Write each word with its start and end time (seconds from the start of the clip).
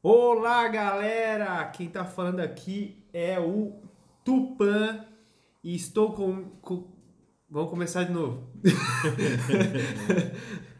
Olá, 0.00 0.68
galera! 0.68 1.64
Quem 1.66 1.88
tá 1.88 2.04
falando 2.04 2.38
aqui 2.38 3.04
é 3.12 3.40
o 3.40 3.82
Tupan 4.24 5.04
e 5.64 5.74
estou 5.74 6.12
com. 6.12 6.44
com... 6.62 6.88
Vamos 7.50 7.70
começar 7.70 8.04
de 8.04 8.12
novo. 8.12 8.48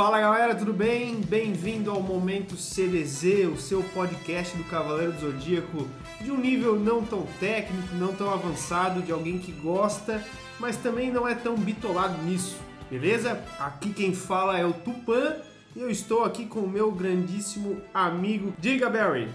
Fala 0.00 0.18
galera, 0.18 0.54
tudo 0.54 0.72
bem? 0.72 1.16
Bem-vindo 1.20 1.90
ao 1.90 2.00
Momento 2.00 2.56
CDZ, 2.56 3.46
o 3.52 3.58
seu 3.58 3.82
podcast 3.82 4.56
do 4.56 4.64
Cavaleiro 4.64 5.12
do 5.12 5.20
Zodíaco, 5.20 5.86
de 6.22 6.30
um 6.30 6.38
nível 6.38 6.74
não 6.80 7.04
tão 7.04 7.26
técnico, 7.38 7.94
não 7.96 8.14
tão 8.14 8.32
avançado, 8.32 9.02
de 9.02 9.12
alguém 9.12 9.38
que 9.38 9.52
gosta, 9.52 10.24
mas 10.58 10.78
também 10.78 11.12
não 11.12 11.28
é 11.28 11.34
tão 11.34 11.54
bitolado 11.54 12.16
nisso, 12.22 12.56
beleza? 12.90 13.44
Aqui 13.58 13.92
quem 13.92 14.14
fala 14.14 14.58
é 14.58 14.64
o 14.64 14.72
Tupan 14.72 15.36
e 15.76 15.80
eu 15.82 15.90
estou 15.90 16.24
aqui 16.24 16.46
com 16.46 16.60
o 16.60 16.68
meu 16.68 16.90
grandíssimo 16.90 17.82
amigo 17.92 18.54
Diga 18.58 18.88
Barry. 18.88 19.28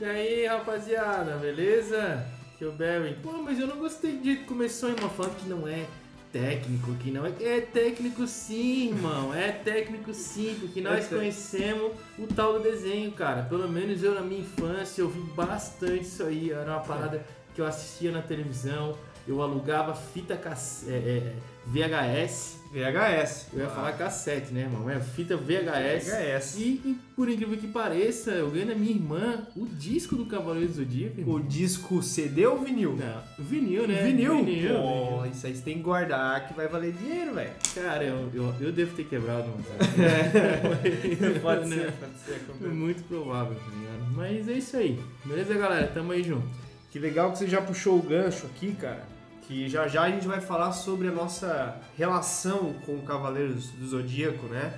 E 0.00 0.04
aí, 0.04 0.44
rapaziada, 0.44 1.36
beleza? 1.36 2.26
Que 2.58 2.64
é 2.64 2.66
o 2.66 2.72
Barry. 2.72 3.16
Pô, 3.22 3.30
mas 3.44 3.60
eu 3.60 3.68
não 3.68 3.76
gostei 3.76 4.16
de 4.16 4.38
começou 4.38 4.90
em 4.90 4.94
uma 4.94 5.08
falando 5.08 5.36
que 5.36 5.48
não 5.48 5.68
é 5.68 5.86
técnico, 6.32 6.94
que 6.94 7.10
não 7.10 7.26
é. 7.26 7.32
É 7.40 7.60
técnico 7.60 8.26
sim, 8.26 8.88
irmão. 8.90 9.34
É 9.34 9.50
técnico 9.50 10.12
sim, 10.14 10.56
porque 10.60 10.80
nós 10.80 11.10
É 11.10 11.16
conhecemos 11.16 11.92
o 12.18 12.26
tal 12.26 12.54
do 12.54 12.60
desenho, 12.60 13.10
cara. 13.12 13.42
Pelo 13.42 13.68
menos 13.68 14.02
eu 14.02 14.14
na 14.14 14.20
minha 14.20 14.40
infância 14.40 15.02
eu 15.02 15.08
vi 15.08 15.20
bastante 15.20 16.02
isso 16.04 16.22
aí. 16.22 16.50
Era 16.50 16.72
uma 16.72 16.80
parada 16.80 17.24
que 17.54 17.60
eu 17.60 17.66
assistia 17.66 18.12
na 18.12 18.22
televisão. 18.22 18.96
Eu 19.30 19.40
alugava 19.42 19.94
fita 19.94 20.36
cass... 20.36 20.84
é, 20.88 20.92
é, 20.92 21.32
VHS. 21.66 22.58
VHS. 22.72 23.46
Eu 23.52 23.60
ia 23.60 23.68
falar 23.68 23.92
cassete, 23.92 24.52
né, 24.52 24.62
irmão? 24.62 24.88
É 24.90 24.98
fita 25.00 25.36
VHS. 25.36 26.08
VHS. 26.08 26.56
E, 26.58 26.62
e, 26.84 26.96
por 27.14 27.28
incrível 27.28 27.56
que 27.58 27.68
pareça, 27.68 28.30
eu 28.32 28.50
ganhei 28.50 28.66
da 28.66 28.74
minha 28.74 28.90
irmã 28.92 29.46
o 29.56 29.66
disco 29.66 30.16
do 30.16 30.26
Cavaleiro 30.26 30.68
do 30.68 30.74
Zodíaco. 30.74 31.20
irmão. 31.20 31.36
O 31.36 31.40
disco 31.40 32.02
CD 32.02 32.44
ou 32.46 32.58
vinil? 32.58 32.96
Não, 32.96 33.44
vinil, 33.44 33.86
né? 33.86 34.02
Vinil? 34.04 34.44
Vinil. 34.44 34.74
Pô, 34.74 35.24
isso 35.26 35.46
aí 35.46 35.54
você 35.54 35.62
tem 35.62 35.76
que 35.76 35.82
guardar 35.82 36.48
que 36.48 36.54
vai 36.54 36.66
valer 36.66 36.92
dinheiro, 36.92 37.34
velho. 37.34 37.50
Cara, 37.74 38.02
eu, 38.04 38.30
eu, 38.34 38.54
eu 38.60 38.72
devo 38.72 38.94
ter 38.96 39.04
quebrado 39.04 39.48
um. 39.48 39.62
Pode 41.40 41.68
Né? 41.68 41.76
ser, 41.76 41.92
pode 41.92 42.18
ser. 42.18 42.64
É 42.64 42.68
muito 42.68 43.02
provável, 43.04 43.54
tá 43.54 43.70
ligado? 43.76 44.12
Mas 44.16 44.48
é 44.48 44.52
isso 44.54 44.76
aí. 44.76 44.98
Beleza, 45.24 45.54
galera? 45.54 45.86
Tamo 45.86 46.10
aí 46.12 46.22
junto. 46.24 46.48
Que 46.90 46.98
legal 46.98 47.30
que 47.30 47.38
você 47.38 47.46
já 47.46 47.60
puxou 47.62 47.96
o 47.98 48.02
gancho 48.02 48.46
aqui, 48.46 48.72
cara. 48.72 49.04
Que 49.50 49.68
já 49.68 49.88
já 49.88 50.02
a 50.02 50.08
gente 50.08 50.28
vai 50.28 50.40
falar 50.40 50.70
sobre 50.70 51.08
a 51.08 51.10
nossa 51.10 51.76
relação 51.98 52.72
com 52.86 52.94
o 52.94 53.02
Cavaleiros 53.02 53.70
do 53.70 53.84
Zodíaco, 53.84 54.46
né? 54.46 54.72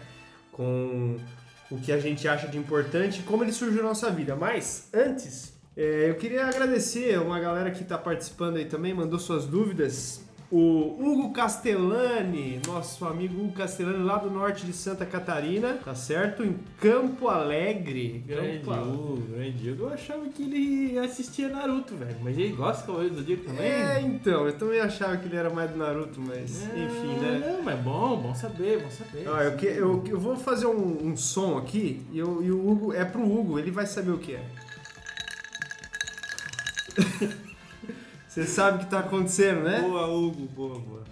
Com 0.50 1.18
o 1.70 1.78
que 1.78 1.92
a 1.92 1.98
gente 1.98 2.26
acha 2.26 2.48
de 2.48 2.56
importante 2.56 3.20
e 3.20 3.22
como 3.22 3.44
ele 3.44 3.52
surgiu 3.52 3.82
na 3.82 3.90
nossa 3.90 4.10
vida. 4.10 4.34
Mas 4.34 4.88
antes, 4.94 5.52
é, 5.76 6.08
eu 6.08 6.14
queria 6.14 6.46
agradecer 6.46 7.20
uma 7.20 7.38
galera 7.38 7.70
que 7.70 7.82
está 7.82 7.98
participando 7.98 8.56
aí 8.56 8.64
também, 8.64 8.94
mandou 8.94 9.18
suas 9.18 9.44
dúvidas. 9.44 10.22
O 10.54 10.98
Hugo 11.00 11.32
Castellani, 11.32 12.60
nosso 12.66 13.06
amigo 13.06 13.42
Hugo 13.42 13.54
Castellani, 13.54 14.04
lá 14.04 14.18
do 14.18 14.30
norte 14.30 14.66
de 14.66 14.74
Santa 14.74 15.06
Catarina, 15.06 15.78
tá 15.82 15.94
certo? 15.94 16.44
Em 16.44 16.58
Campo 16.78 17.28
Alegre. 17.28 18.22
Grande 18.26 18.58
Campo. 18.58 18.80
Hugo, 18.90 19.22
grande 19.34 19.70
Hugo. 19.70 19.84
Eu 19.84 19.94
achava 19.94 20.26
que 20.28 20.42
ele 20.42 20.98
assistia 20.98 21.48
Naruto, 21.48 21.96
velho. 21.96 22.16
Mas 22.22 22.36
ele 22.36 22.52
gosta 22.52 22.82
do 22.82 22.86
Cavaleiro 22.88 23.14
do 23.14 23.20
Zodíaco 23.22 23.44
também? 23.44 23.64
É, 23.64 24.00
então, 24.02 24.46
eu 24.46 24.52
também 24.58 24.78
achava 24.80 25.16
que 25.16 25.24
ele 25.26 25.36
era 25.36 25.48
mais 25.48 25.70
do 25.70 25.78
Naruto, 25.78 26.20
mas 26.20 26.62
É, 26.70 26.84
enfim, 26.84 27.18
né? 27.18 27.42
Não, 27.56 27.62
mas 27.62 27.80
bom, 27.80 28.16
bom 28.18 28.34
saber, 28.34 28.82
bom 28.82 28.90
saber. 28.90 29.26
Ó, 29.28 29.40
eu, 29.40 29.56
que- 29.56 29.64
eu- 29.66 30.04
eu 30.06 30.20
vou 30.20 30.36
fazer 30.36 30.66
um, 30.66 30.98
um 31.06 31.16
som 31.16 31.56
aqui 31.56 32.02
e, 32.12 32.18
eu- 32.18 32.42
e 32.44 32.50
o 32.52 32.68
Hugo, 32.70 32.92
é 32.92 33.06
pro 33.06 33.22
Hugo, 33.24 33.58
ele 33.58 33.70
vai 33.70 33.86
saber 33.86 34.10
o 34.10 34.18
que 34.18 34.34
é. 34.34 34.42
Você 38.32 38.46
sabe 38.46 38.76
o 38.78 38.80
que 38.80 38.86
tá 38.90 39.00
acontecendo, 39.00 39.60
né? 39.64 39.80
Boa, 39.82 40.06
Hugo, 40.06 40.46
boa, 40.46 40.78
boa. 40.78 41.02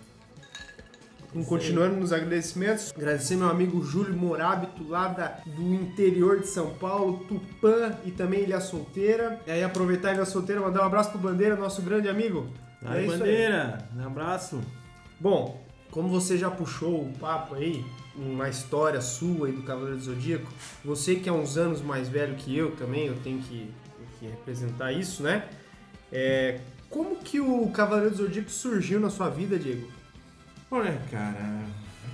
Um, 1.34 1.44
Continuando 1.44 1.97
nos 1.97 2.14
agradecimentos, 2.14 2.94
agradecer 2.97 3.36
meu 3.36 3.50
amigo 3.50 3.84
Júlio 3.84 4.16
Morábito, 4.16 4.88
lá 4.88 5.08
da- 5.08 5.36
do 5.44 5.62
interior 5.75 6.41
de 6.41 6.47
São 6.47 6.70
Paulo, 6.75 7.19
Tupã 7.28 7.92
e 8.06 8.10
também 8.10 8.41
Ilha 8.44 8.59
Solteira. 8.59 9.38
E 9.47 9.50
aí 9.50 9.62
aproveitar 9.62 10.09
a 10.09 10.14
Ilha 10.14 10.25
Solteira, 10.25 10.62
mandar 10.62 10.80
um 10.80 10.86
abraço 10.86 11.10
pro 11.10 11.19
Bandeira, 11.19 11.54
nosso 11.56 11.82
grande 11.82 12.09
amigo. 12.09 12.48
Aí, 12.82 13.00
É 13.00 13.03
isso 13.03 13.12
aí. 13.12 13.19
bandeira, 13.19 13.88
um 13.94 14.06
abraço. 14.06 14.59
Bom, 15.20 15.62
como 15.91 16.09
você 16.09 16.38
já 16.38 16.50
puxou 16.50 17.03
o 17.03 17.12
papo 17.20 17.54
aí, 17.54 17.84
uma 18.16 18.48
história 18.48 19.03
sua 19.03 19.47
aí 19.48 19.53
do 19.53 19.62
Cavaleiro 19.62 19.98
do 19.98 20.03
Zodíaco, 20.03 20.47
você 20.82 21.16
que 21.16 21.28
é 21.28 21.32
uns 21.32 21.59
anos 21.59 21.82
mais 21.82 22.09
velho 22.09 22.34
que 22.36 22.56
eu 22.56 22.70
também, 22.76 23.09
eu 23.09 23.16
tenho 23.22 23.41
que, 23.42 23.70
que 24.19 24.26
representar 24.26 24.91
isso, 24.92 25.22
né? 25.22 25.44
É, 26.10 26.59
como 26.91 27.17
que 27.17 27.41
o 27.41 27.69
Cavaleiro 27.71 28.11
do 28.11 28.17
Zodíaco 28.17 28.51
surgiu 28.51 29.01
na 29.01 29.09
sua 29.09 29.28
vida, 29.31 29.59
Diego? 29.59 29.89
Olha, 30.71 31.01
cara, 31.11 31.62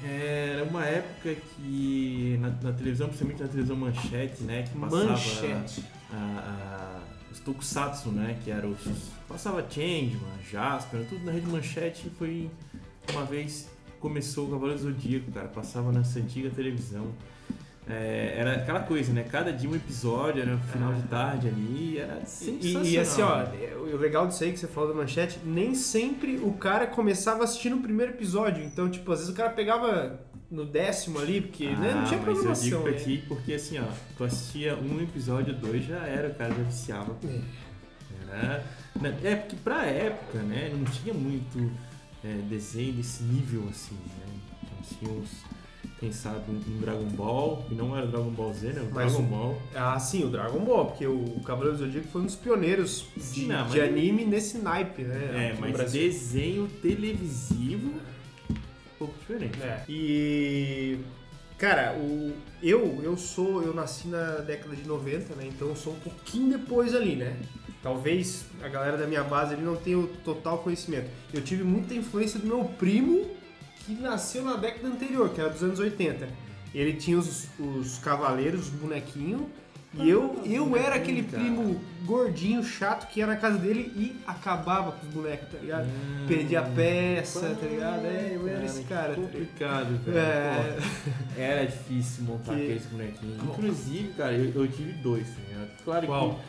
era 0.04 0.64
uma 0.64 0.84
época 0.84 1.34
que 1.34 2.38
na, 2.40 2.48
na 2.48 2.72
televisão, 2.72 3.08
principalmente 3.08 3.42
na 3.42 3.48
televisão 3.48 3.76
Manchete, 3.76 4.42
né, 4.44 4.62
que 4.62 4.78
passava 4.78 5.04
Manchete. 5.10 5.84
a- 6.12 7.00
a- 7.02 7.32
os 7.32 7.40
tokusatsu, 7.40 8.10
né, 8.10 8.38
que 8.44 8.50
era 8.50 8.66
os 8.66 8.78
passava 9.28 9.60
Changeman, 9.68 10.38
Jasper, 10.50 11.04
tudo 11.08 11.24
na 11.24 11.32
rede 11.32 11.46
Manchete 11.48 12.10
foi 12.18 12.50
uma 13.12 13.24
vez 13.24 13.68
começou 14.00 14.46
o 14.46 14.50
Cavaleiro 14.52 14.80
do 14.80 14.84
Zodíaco, 14.92 15.30
cara, 15.32 15.48
passava 15.48 15.90
nessa 15.92 16.18
antiga 16.18 16.48
televisão. 16.50 17.08
É, 17.88 18.34
era 18.36 18.56
aquela 18.56 18.80
coisa, 18.80 19.12
né? 19.12 19.22
Cada 19.30 19.52
dia 19.52 19.70
um 19.70 19.76
episódio, 19.76 20.42
era 20.42 20.58
final 20.58 20.92
de 20.92 21.02
tarde 21.02 21.46
ali, 21.46 21.98
era 21.98 22.24
sensacional. 22.26 22.84
E, 22.84 22.94
e 22.94 22.98
assim, 22.98 23.22
ó, 23.22 23.44
o 23.92 23.96
legal 23.96 24.26
disso 24.26 24.42
aí 24.42 24.52
que 24.52 24.58
você 24.58 24.66
falou 24.66 24.88
da 24.90 24.96
manchete, 24.96 25.38
nem 25.44 25.72
sempre 25.74 26.36
o 26.38 26.52
cara 26.54 26.86
começava 26.88 27.44
assistindo 27.44 27.76
o 27.76 27.80
primeiro 27.80 28.12
episódio. 28.12 28.64
Então, 28.64 28.90
tipo, 28.90 29.12
às 29.12 29.20
vezes 29.20 29.32
o 29.32 29.36
cara 29.36 29.50
pegava 29.50 30.18
no 30.50 30.64
décimo 30.64 31.20
ali, 31.20 31.40
porque 31.40 31.66
né, 31.68 31.92
não 31.94 32.04
tinha 32.04 32.18
Ah, 32.18 32.22
mas 32.26 32.26
eu 32.28 32.34
programação. 32.34 32.64
digo 32.68 32.82
pra 32.82 32.90
né? 32.92 32.98
ti 32.98 33.24
porque 33.28 33.52
assim, 33.54 33.78
ó, 33.78 33.84
tu 34.16 34.24
assistia 34.24 34.74
um 34.76 35.00
episódio, 35.00 35.54
dois, 35.54 35.84
já 35.84 35.98
era, 36.06 36.28
o 36.28 36.34
cara 36.34 36.54
já 36.54 36.62
viciava. 36.64 37.16
Era, 38.28 38.64
né, 39.00 39.16
é 39.22 39.36
porque 39.36 39.56
pra 39.62 39.84
época, 39.86 40.38
né, 40.40 40.72
não 40.76 40.84
tinha 40.86 41.14
muito 41.14 41.70
é, 42.24 42.32
desenho 42.48 42.94
desse 42.94 43.22
nível 43.22 43.64
assim, 43.70 43.94
né? 43.94 44.40
Então, 44.64 45.22
tínhamos 45.98 46.16
pensado 46.16 46.42
em 46.50 46.78
Dragon 46.80 47.04
Ball, 47.10 47.64
e 47.70 47.74
não 47.74 47.96
era 47.96 48.06
Dragon 48.06 48.30
Ball 48.30 48.52
Z, 48.52 48.68
né? 48.72 48.80
O 48.82 48.94
Mas 48.94 49.12
Dragon 49.12 49.26
o- 49.26 49.30
Ball. 49.30 49.62
Ah, 49.74 49.98
sim, 49.98 50.24
o 50.24 50.28
Dragon 50.28 50.58
Ball, 50.64 50.86
porque 50.86 51.06
o 51.06 51.40
Cavaleiro 51.44 51.76
do 51.78 51.84
Zodíaco 51.84 52.08
foi 52.08 52.22
um 52.22 52.26
dos 52.26 52.36
pioneiros 52.36 53.06
de, 53.32 53.46
não, 53.46 53.66
de 53.66 53.80
anime 53.80 54.24
nesse 54.24 54.58
naipe, 54.58 55.02
né? 55.02 55.52
É, 55.54 55.56
mas 55.58 55.92
desenho 55.92 56.68
televisivo, 56.82 57.88
um 58.50 58.54
pouco 58.98 59.14
diferente. 59.18 59.60
É. 59.62 59.82
E 59.88 60.98
cara, 61.58 61.96
o 61.98 62.32
eu 62.62 63.00
eu 63.02 63.16
sou 63.16 63.62
eu 63.62 63.72
nasci 63.74 64.08
na 64.08 64.36
década 64.38 64.74
de 64.76 64.86
90, 64.86 65.34
né? 65.34 65.46
Então 65.48 65.68
eu 65.68 65.76
sou 65.76 65.94
um 65.94 65.98
pouquinho 66.00 66.58
depois 66.58 66.94
ali, 66.94 67.16
né? 67.16 67.36
Talvez 67.82 68.46
a 68.62 68.68
galera 68.68 68.96
da 68.96 69.06
minha 69.06 69.22
base 69.22 69.54
ali 69.54 69.62
não 69.62 69.76
tenha 69.76 69.98
o 69.98 70.06
total 70.24 70.58
conhecimento. 70.58 71.08
Eu 71.32 71.40
tive 71.42 71.62
muita 71.62 71.94
influência 71.94 72.38
do 72.40 72.46
meu 72.46 72.64
primo 72.64 73.26
que 73.86 73.94
nasceu 73.94 74.42
na 74.42 74.56
década 74.56 74.88
anterior, 74.88 75.30
que 75.30 75.40
era 75.40 75.48
dos 75.50 75.62
anos 75.62 75.78
80. 75.78 76.28
Ele 76.74 76.92
tinha 76.94 77.16
os, 77.18 77.46
os 77.58 77.98
cavaleiros, 77.98 78.62
os 78.66 78.68
bonequinhos, 78.70 79.42
e 79.94 80.10
eu, 80.10 80.42
eu 80.44 80.76
era 80.76 80.96
aquele 80.96 81.22
primo 81.22 81.80
gordinho, 82.04 82.62
chato, 82.62 83.08
que 83.08 83.20
ia 83.20 83.26
na 83.26 83.36
casa 83.36 83.56
dele 83.56 83.90
e 83.96 84.14
acabava 84.26 84.92
com 84.92 85.06
os 85.06 85.12
bonecos, 85.14 85.48
tá 85.50 85.56
ligado? 85.58 85.86
Perdia 86.28 86.60
a 86.60 86.62
peça, 86.64 87.56
tá 87.58 87.66
ligado? 87.66 88.04
É, 88.04 88.32
eu 88.34 88.46
era 88.46 88.64
esse 88.66 88.82
cara. 88.84 89.14
tá? 89.14 89.20
Complicado, 89.22 89.96
velho. 90.04 90.18
É, 90.18 90.76
Era 91.38 91.64
difícil 91.66 92.24
montar 92.24 92.54
Que- 92.54 92.62
aqueles 92.64 92.84
bonequinhos. 92.86 93.42
Inclusive, 93.42 94.08
cara, 94.18 94.32
eu, 94.34 94.52
eu 94.62 94.68
tive 94.68 94.92
dois, 94.94 95.26
tá 95.28 95.36
ligado? 95.48 95.70
Claro 95.82 96.06
Qual? 96.06 96.30
que 96.34 96.40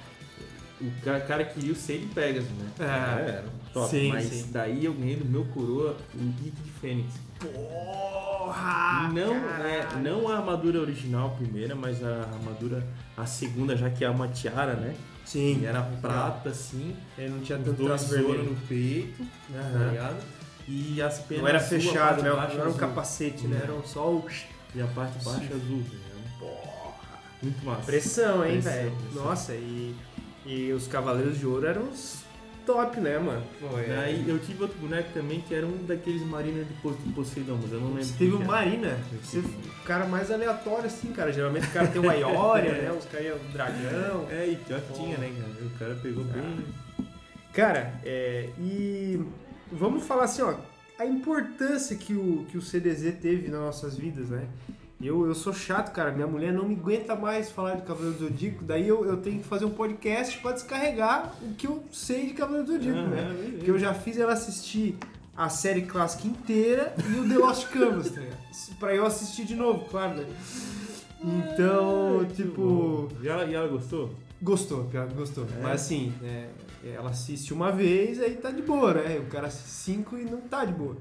o 0.81 0.91
cara, 1.01 1.45
queria 1.45 1.71
o 1.71 1.75
Sei 1.75 1.99
de 1.99 2.05
Pegasus, 2.07 2.49
né? 2.51 2.69
É. 2.79 3.29
era 3.29 3.45
top. 3.73 3.89
Sim, 3.89 4.09
mas 4.09 4.25
sim. 4.25 4.49
daí 4.51 4.85
eu 4.85 4.93
ganhei 4.93 5.15
do 5.15 5.25
meu 5.25 5.45
coroa 5.45 5.95
o 6.13 6.17
Rito 6.43 6.61
de 6.61 6.71
Fênix. 6.71 7.13
Porra! 7.39 9.09
não, 9.13 9.35
é, 9.35 9.87
não 10.01 10.27
a 10.27 10.37
armadura 10.37 10.79
original, 10.79 11.35
primeira, 11.37 11.75
mas 11.75 12.03
a 12.03 12.21
armadura, 12.21 12.85
a 13.15 13.25
segunda, 13.25 13.75
já 13.75 13.89
que 13.89 14.03
é 14.03 14.09
uma 14.09 14.27
tiara, 14.27 14.73
né? 14.73 14.95
Sim. 15.25 15.59
E 15.61 15.65
era 15.65 15.81
prata, 15.81 16.49
assim, 16.49 16.95
Ele 17.17 17.29
não 17.29 17.39
tinha 17.41 17.59
tanto 17.59 17.85
vermelho. 17.85 18.43
no 18.45 18.55
peito, 18.67 19.25
tá 19.51 19.59
Aham. 19.59 19.89
ligado? 19.89 20.17
E 20.67 21.01
as 21.01 21.19
penas 21.19 21.41
Não 21.43 21.49
era 21.49 21.57
azul, 21.59 21.69
fechado, 21.69 22.23
né? 22.23 22.29
Não 22.29 22.41
era 22.41 22.57
um 22.57 22.61
azul. 22.61 22.73
capacete, 22.73 23.47
né? 23.47 23.59
Era 23.63 23.73
um 23.73 23.83
só 23.85 24.09
o... 24.09 24.25
E 24.75 24.81
a 24.81 24.87
parte 24.87 25.23
baixa 25.23 25.53
azul, 25.53 25.83
tá 25.83 25.95
ligado? 25.95 26.39
Porra! 26.39 26.77
Muito 27.41 27.65
massa. 27.65 27.81
Pressão, 27.83 28.45
hein, 28.45 28.59
velho? 28.59 28.91
Nossa, 29.13 29.53
e, 29.53 29.95
e 30.47 30.71
os 30.71 30.87
Cavaleiros 30.87 31.37
de 31.37 31.45
Ouro 31.45 31.67
eram 31.67 31.83
os 31.89 32.25
top, 32.65 32.99
né, 32.99 33.17
mano? 33.17 33.43
Pô, 33.61 33.77
é... 33.79 33.97
Aí 33.99 34.25
eu 34.27 34.37
tive 34.39 34.63
outro 34.63 34.77
boneco 34.79 35.09
também 35.13 35.39
que 35.41 35.53
era 35.55 35.65
um 35.65 35.85
daqueles 35.85 36.21
marinas 36.23 36.67
de 36.67 36.73
Po- 36.75 36.91
de 36.91 37.13
Poseidon, 37.13 37.57
mas 37.61 37.71
eu 37.71 37.79
não 37.79 37.87
lembro. 37.89 38.03
Você 38.03 38.17
teve 38.17 38.35
o. 38.35 38.45
Marina, 38.45 38.97
você, 39.23 39.39
o 39.39 39.83
cara 39.85 40.05
mais 40.05 40.29
aleatório 40.31 40.85
assim, 40.87 41.13
cara. 41.13 41.31
Geralmente 41.31 41.67
o 41.67 41.71
cara 41.71 41.87
tem 41.87 42.01
o 42.01 42.09
Aioria, 42.09 42.71
né? 42.73 42.91
Os 42.91 43.05
caras 43.05 43.27
iam 43.27 43.37
dragão. 43.53 44.27
É, 44.29 44.47
e 44.47 44.55
pior 44.57 44.81
que 44.81 44.93
tinha, 44.93 45.17
né, 45.17 45.31
cara? 45.39 45.65
O 45.65 45.79
cara 45.79 45.95
pegou 46.01 46.23
bem. 46.25 46.65
Cara, 47.53 47.93
é, 48.03 48.49
e 48.59 49.19
vamos 49.71 50.03
falar 50.05 50.25
assim, 50.25 50.41
ó, 50.41 50.55
a 50.99 51.05
importância 51.05 51.95
que 51.95 52.13
o, 52.13 52.45
que 52.49 52.57
o 52.57 52.61
CDZ 52.61 53.15
teve 53.21 53.47
nas 53.49 53.59
nossas 53.61 53.97
vidas, 53.97 54.29
né? 54.29 54.45
Eu, 54.99 55.27
eu 55.27 55.35
sou 55.35 55.53
chato, 55.53 55.91
cara. 55.93 56.11
Minha 56.11 56.25
mulher 56.27 56.51
não 56.51 56.67
me 56.67 56.75
aguenta 56.75 57.15
mais 57.15 57.51
falar 57.51 57.75
de 57.75 57.83
Cavaleiro 57.83 58.17
do 58.17 58.25
Zodíaco. 58.27 58.63
Daí 58.63 58.87
eu, 58.87 59.05
eu 59.05 59.17
tenho 59.17 59.39
que 59.39 59.47
fazer 59.47 59.65
um 59.65 59.69
podcast 59.69 60.37
pra 60.39 60.53
descarregar 60.53 61.35
o 61.41 61.53
que 61.53 61.67
eu 61.67 61.83
sei 61.91 62.27
de 62.27 62.33
Cavaleiro 62.33 62.65
do 62.65 62.73
Zodíaco, 62.73 62.99
Ah, 62.99 63.03
né? 63.07 63.21
beleza. 63.33 63.57
Porque 63.57 63.71
eu 63.71 63.77
já 63.79 63.93
fiz 63.93 64.17
ela 64.17 64.33
assistir 64.33 64.95
a 65.35 65.49
série 65.49 65.83
clássica 65.83 66.27
inteira 66.27 66.95
e 67.15 67.19
o 67.19 67.29
The 67.29 67.35
Lost 67.37 67.67
Canvas, 67.67 68.09
tá 68.09 68.19
ligado? 68.21 68.37
Pra 68.79 68.95
eu 68.95 69.05
assistir 69.05 69.45
de 69.45 69.55
novo, 69.55 69.85
claro, 69.85 70.15
né? 70.15 70.25
Então, 71.23 72.25
tipo, 72.35 73.07
E 73.21 73.27
ela, 73.27 73.45
e 73.45 73.53
ela 73.53 73.67
gostou? 73.67 74.09
gostou, 74.41 74.85
pior 74.85 75.07
que 75.07 75.13
gostou. 75.15 75.45
É? 75.45 75.61
Mas 75.61 75.81
assim, 75.81 76.13
é, 76.23 76.47
ela 76.95 77.09
assiste 77.09 77.53
uma 77.53 77.71
vez, 77.71 78.19
aí 78.19 78.35
tá 78.35 78.51
de 78.51 78.61
boa, 78.61 78.93
né? 78.93 79.17
O 79.19 79.25
cara 79.25 79.47
assiste 79.47 79.67
cinco 79.69 80.17
e 80.17 80.23
não 80.25 80.41
tá 80.41 80.63
de 80.65 80.73
boa. 80.73 80.95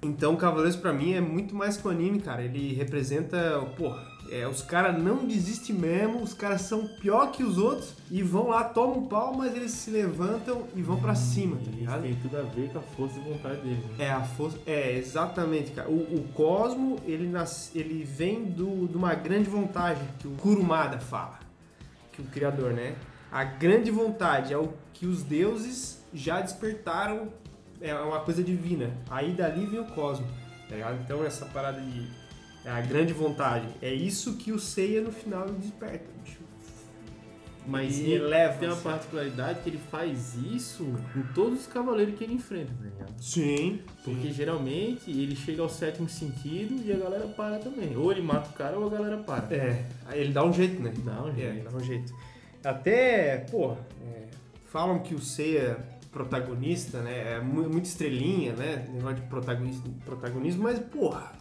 Então, 0.00 0.36
Cavaleiros 0.36 0.76
pra 0.76 0.92
mim 0.92 1.14
é 1.14 1.20
muito 1.20 1.54
mais 1.54 1.76
que 1.76 1.86
um 1.86 1.90
anime, 1.90 2.20
cara. 2.20 2.42
Ele 2.42 2.72
representa, 2.72 3.60
pô, 3.76 3.92
é, 4.30 4.46
os 4.46 4.62
caras 4.62 5.02
não 5.02 5.26
desistem 5.26 5.74
mesmo, 5.74 6.22
os 6.22 6.32
caras 6.34 6.62
são 6.62 6.86
pior 7.00 7.32
que 7.32 7.42
os 7.42 7.58
outros 7.58 7.94
e 8.10 8.22
vão 8.22 8.48
lá, 8.48 8.62
tomam 8.62 8.98
um 8.98 9.06
pau, 9.06 9.34
mas 9.34 9.54
eles 9.56 9.72
se 9.72 9.90
levantam 9.90 10.64
e 10.76 10.82
vão 10.82 11.00
pra 11.00 11.14
cima, 11.14 11.56
tá 11.56 11.62
Isso 11.62 11.72
ligado? 11.72 12.02
tem 12.02 12.14
tudo 12.16 12.36
a 12.36 12.42
ver 12.42 12.70
com 12.70 12.78
a 12.78 12.82
força 12.82 13.18
e 13.18 13.22
vontade 13.32 13.60
deles. 13.60 13.84
Né? 13.84 14.04
É, 14.04 14.10
a 14.10 14.22
força. 14.22 14.58
É, 14.66 14.96
exatamente, 14.98 15.72
cara. 15.72 15.88
O, 15.88 15.94
o 15.94 16.28
Cosmo, 16.34 16.98
ele, 17.04 17.26
nas, 17.26 17.74
ele 17.74 18.04
vem 18.04 18.44
do, 18.44 18.86
de 18.86 18.96
uma 18.96 19.14
grande 19.14 19.48
vontade 19.48 20.00
que 20.18 20.28
o 20.28 20.32
Kurumada 20.32 21.00
fala. 21.00 21.38
Que 22.12 22.22
o 22.22 22.24
criador, 22.24 22.72
né? 22.72 22.94
A 23.32 23.44
grande 23.44 23.90
vontade 23.90 24.52
é 24.52 24.58
o 24.58 24.72
que 24.92 25.06
os 25.06 25.22
deuses 25.22 26.02
já 26.14 26.40
despertaram. 26.40 27.28
É 27.80 27.94
uma 27.94 28.20
coisa 28.20 28.42
divina. 28.42 28.90
Aí 29.10 29.32
dali 29.32 29.66
vem 29.66 29.80
o 29.80 29.84
Cosmo. 29.86 30.26
Tá 30.68 30.74
ligado? 30.74 31.00
Então 31.02 31.24
essa 31.24 31.46
parada 31.46 31.80
de. 31.80 32.06
É 32.64 32.70
a 32.70 32.80
grande 32.80 33.12
vontade. 33.12 33.66
É 33.80 33.92
isso 33.92 34.36
que 34.36 34.52
o 34.52 34.58
Seiya 34.58 35.00
no 35.00 35.12
final 35.12 35.46
desperta, 35.46 36.04
bicho. 36.22 36.38
Mas 37.66 37.98
E 37.98 38.10
ele 38.12 38.24
eleva, 38.24 38.54
tem 38.58 38.66
uma 38.68 38.74
assim. 38.74 38.82
particularidade 38.84 39.60
que 39.60 39.68
ele 39.68 39.80
faz 39.90 40.34
isso 40.36 40.84
com 41.12 41.22
todos 41.34 41.60
os 41.60 41.66
cavaleiros 41.66 42.14
que 42.16 42.24
ele 42.24 42.32
enfrenta, 42.34 42.72
tá 42.72 42.84
ligado? 42.84 43.14
Sim. 43.22 43.80
Porque 44.02 44.30
geralmente 44.32 45.10
ele 45.10 45.36
chega 45.36 45.60
ao 45.62 45.68
sétimo 45.68 46.08
sentido 46.08 46.82
e 46.84 46.90
a 46.92 46.96
galera 46.96 47.26
para 47.28 47.58
também. 47.58 47.94
Ou 47.96 48.10
ele 48.10 48.22
mata 48.22 48.48
o 48.48 48.52
cara 48.54 48.78
ou 48.78 48.86
a 48.86 48.90
galera 48.90 49.18
para. 49.18 49.54
É, 49.54 49.84
ele 50.12 50.32
dá 50.32 50.44
um 50.44 50.52
jeito, 50.52 50.82
né? 50.82 50.92
Dá 51.04 51.22
um 51.22 51.28
É, 51.28 51.32
jeito. 51.34 51.70
dá 51.70 51.76
um 51.76 51.80
jeito. 51.84 52.14
Até, 52.64 53.36
pô, 53.50 53.72
é, 54.02 54.26
falam 54.66 54.98
que 55.00 55.14
o 55.14 55.20
Seiya 55.20 55.78
protagonista, 56.10 57.00
né? 57.00 57.34
É 57.34 57.40
mu- 57.40 57.68
muito 57.68 57.84
estrelinha, 57.86 58.52
né? 58.54 58.88
Negócio 58.92 59.16
de 59.16 59.22
protagonismo, 59.22 59.94
protagonismo 60.04 60.62
mas, 60.64 60.78
porra, 60.78 61.32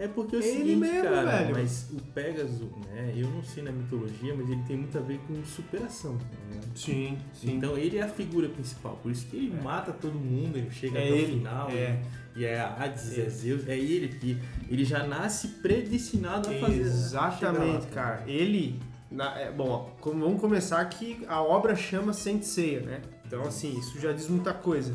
É 0.00 0.06
porque 0.06 0.36
é 0.36 0.38
o 0.38 0.42
Ele 0.42 0.52
seguinte, 0.58 0.76
mesmo, 0.76 1.02
cara, 1.02 1.38
velho. 1.38 1.56
mas 1.56 1.90
o 1.90 1.96
Pegasus, 2.12 2.70
né? 2.86 3.12
Eu 3.16 3.28
não 3.30 3.42
sei 3.42 3.64
na 3.64 3.72
mitologia, 3.72 4.32
mas 4.32 4.48
ele 4.48 4.62
tem 4.62 4.76
muito 4.76 4.96
a 4.96 5.00
ver 5.00 5.18
com 5.26 5.44
superação, 5.44 6.16
tá 6.16 6.24
ligado? 6.48 6.78
sim, 6.78 7.18
Então 7.42 7.76
ele 7.76 7.98
é 7.98 8.02
a 8.02 8.08
figura 8.08 8.48
principal, 8.48 8.96
por 9.02 9.10
isso 9.10 9.26
que 9.26 9.34
ele 9.36 9.60
mata 9.60 9.90
todo 9.92 10.14
mundo, 10.14 10.56
ele 10.56 10.70
chega 10.70 11.00
É 11.00 11.02
até 11.08 11.10
ele, 11.16 11.32
o 11.34 11.38
final, 11.38 11.68
é. 11.70 12.00
e 12.36 12.44
é 12.44 12.60
a 12.60 12.76
Hades, 12.76 13.18
É. 13.18 13.22
é 13.22 13.28
Zeus, 13.28 13.66
é 13.66 13.76
ele 13.76 14.06
que 14.06 14.38
ele 14.70 14.84
já 14.84 15.04
nasce 15.04 15.48
predestinado 15.60 16.48
a 16.48 16.52
fazer. 16.60 16.78
Exatamente, 16.80 17.86
lá. 17.86 17.90
cara. 17.92 18.24
Ele, 18.28 18.78
na- 19.10 19.36
é, 19.36 19.50
bom, 19.50 19.68
ó, 20.00 20.10
vamos 20.12 20.40
começar 20.40 20.84
que 20.84 21.24
a 21.26 21.42
obra 21.42 21.74
chama 21.74 22.12
Saint 22.12 22.44
Seiya, 22.44 22.82
né? 22.82 23.00
Então, 23.28 23.42
assim, 23.42 23.78
isso 23.78 24.00
já 24.00 24.10
diz 24.10 24.26
muita 24.26 24.54
coisa. 24.54 24.94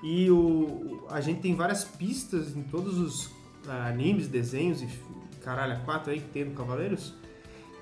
E 0.00 0.30
o, 0.30 1.04
a 1.10 1.20
gente 1.20 1.40
tem 1.40 1.56
várias 1.56 1.82
pistas 1.84 2.56
em 2.56 2.62
todos 2.62 2.96
os 2.98 3.30
ah, 3.66 3.88
animes, 3.88 4.28
desenhos 4.28 4.80
e 4.80 4.88
caralho, 5.42 5.80
quatro 5.84 6.12
aí 6.12 6.20
que 6.20 6.28
tem 6.28 6.44
no 6.44 6.52
Cavaleiros, 6.52 7.14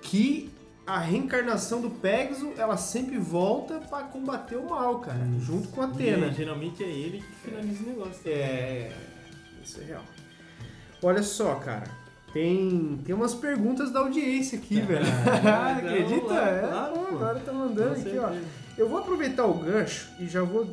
que 0.01 0.51
a 0.87 0.99
reencarnação 0.99 1.83
do 1.83 1.91
Pegasus, 1.91 2.59
ela 2.59 2.77
sempre 2.77 3.19
volta 3.19 3.81
pra 3.81 4.05
combater 4.05 4.57
o 4.57 4.71
mal, 4.71 5.01
cara, 5.01 5.21
junto 5.41 5.69
com 5.69 5.83
a 5.83 5.87
Atena. 5.87 6.29
E, 6.29 6.35
geralmente 6.35 6.83
é 6.83 6.89
ele 6.89 7.19
que 7.19 7.51
finaliza 7.51 7.83
o 7.83 7.87
negócio. 7.87 8.21
É. 8.25 8.93
Isso 9.63 9.81
é 9.81 9.85
real. 9.85 10.05
Olha 11.03 11.23
só, 11.23 11.57
cara. 11.57 11.91
Tem, 12.33 13.01
tem 13.05 13.15
umas 13.15 13.35
perguntas 13.35 13.91
da 13.91 14.01
audiência 14.01 14.59
aqui, 14.59 14.81
velho. 14.81 15.05
Ah, 15.45 15.77
Acredita? 15.77 16.33
lá, 16.33 16.49
é, 16.49 16.61
claro, 16.61 17.09
agora 17.09 17.41
tá 17.41 17.53
mandando 17.53 17.93
aqui, 17.93 18.19
ó. 18.19 18.31
Eu 18.77 18.89
vou 18.89 18.99
aproveitar 18.99 19.47
o 19.47 19.55
gancho 19.55 20.09
e 20.19 20.27
já 20.29 20.43
vou 20.43 20.69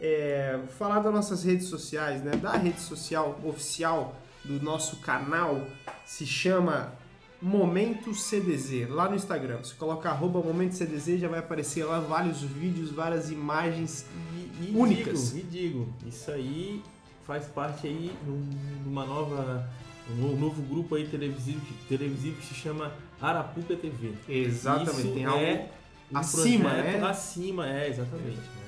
é, 0.00 0.58
falar 0.78 1.00
das 1.00 1.12
nossas 1.12 1.44
redes 1.44 1.66
sociais, 1.68 2.22
né? 2.22 2.32
Da 2.36 2.52
rede 2.56 2.80
social 2.80 3.38
oficial 3.44 4.14
do 4.44 4.62
nosso 4.62 4.96
canal 4.98 5.66
se 6.04 6.24
chama 6.26 6.92
Momento 7.42 8.14
CDZ, 8.14 8.88
lá 8.88 9.08
no 9.08 9.16
Instagram. 9.16 9.58
Você 9.58 9.74
coloca 9.74 10.08
arroba 10.08 10.40
Momento 10.40 10.72
CDZ, 10.74 11.20
já 11.20 11.28
vai 11.28 11.40
aparecer 11.40 11.84
lá 11.84 12.00
vários 12.00 12.40
vídeos, 12.40 12.90
várias 12.90 13.30
imagens 13.30 14.06
E, 14.34 14.70
e 14.70 14.72
Únicas. 14.74 15.32
Digo, 15.34 15.38
e 15.46 15.50
digo, 15.50 15.88
isso 16.06 16.30
aí 16.30 16.82
faz 17.26 17.44
parte 17.46 17.86
aí 17.86 18.12
num- 18.26 18.48
numa 18.86 19.04
nova. 19.04 19.68
Um 20.10 20.14
no- 20.14 20.36
novo 20.36 20.62
grupo 20.62 20.94
aí 20.94 21.06
televisivo, 21.08 21.60
televisivo 21.88 22.36
que 22.36 22.46
se 22.46 22.54
chama 22.54 22.92
Arapuca 23.20 23.74
TV. 23.74 24.12
Exatamente, 24.28 25.00
Isso 25.00 25.12
tem 25.12 25.24
é 25.24 25.26
algo 25.26 25.44
um 25.44 25.68
acima, 26.14 26.70
projeto 26.70 27.00
né? 27.00 27.08
Acima, 27.08 27.68
é, 27.68 27.88
exatamente. 27.88 28.36
né? 28.36 28.66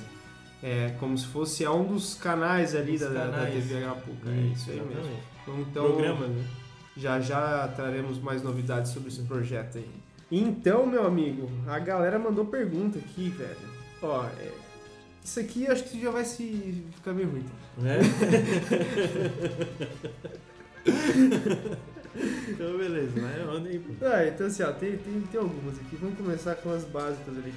É, 0.62 0.94
como 0.98 1.16
se 1.16 1.26
fosse 1.26 1.64
a 1.64 1.72
um 1.72 1.84
dos 1.84 2.14
canais 2.14 2.74
ali 2.74 2.92
Dos 2.98 3.02
da, 3.02 3.08
da- 3.08 3.26
da 3.26 3.30
canais. 3.32 3.54
TV 3.54 3.84
Arapuca. 3.84 4.28
É 4.30 4.52
isso 4.52 4.70
aí 4.70 4.76
mesmo. 4.76 4.92
exatamente. 4.92 5.22
Então, 5.70 5.84
Programas, 5.86 6.30
né? 6.30 6.44
já 6.96 7.20
já 7.20 7.68
traremos 7.68 8.18
mais 8.18 8.42
novidades 8.42 8.92
sobre 8.92 9.08
esse 9.08 9.22
projeto 9.22 9.78
aí. 9.78 9.88
Então, 10.30 10.84
meu 10.86 11.06
amigo, 11.06 11.48
a 11.66 11.78
galera 11.78 12.18
mandou 12.18 12.44
pergunta 12.44 12.98
aqui, 12.98 13.30
velho. 13.30 13.56
Ó, 14.02 14.24
é, 14.26 14.50
isso 15.24 15.40
aqui 15.40 15.66
acho 15.66 15.84
que 15.84 16.00
já 16.02 16.10
vai 16.10 16.24
se 16.24 16.84
ficar 16.96 17.14
meio 17.14 17.30
ruim. 17.30 17.44
Né? 17.78 17.98
então, 22.48 22.76
beleza, 22.78 23.12
mas 23.20 23.46
manda 23.46 23.68
aí, 23.68 23.78
pô. 23.78 23.92
Ah, 24.04 24.26
então 24.26 24.46
assim, 24.46 24.62
ó, 24.62 24.72
tem, 24.72 24.96
tem, 24.98 25.20
tem 25.30 25.40
algumas 25.40 25.78
aqui. 25.78 25.96
Vamos 25.96 26.16
começar 26.16 26.54
com 26.56 26.70
as 26.72 26.84
básicas 26.84 27.36
ali. 27.36 27.54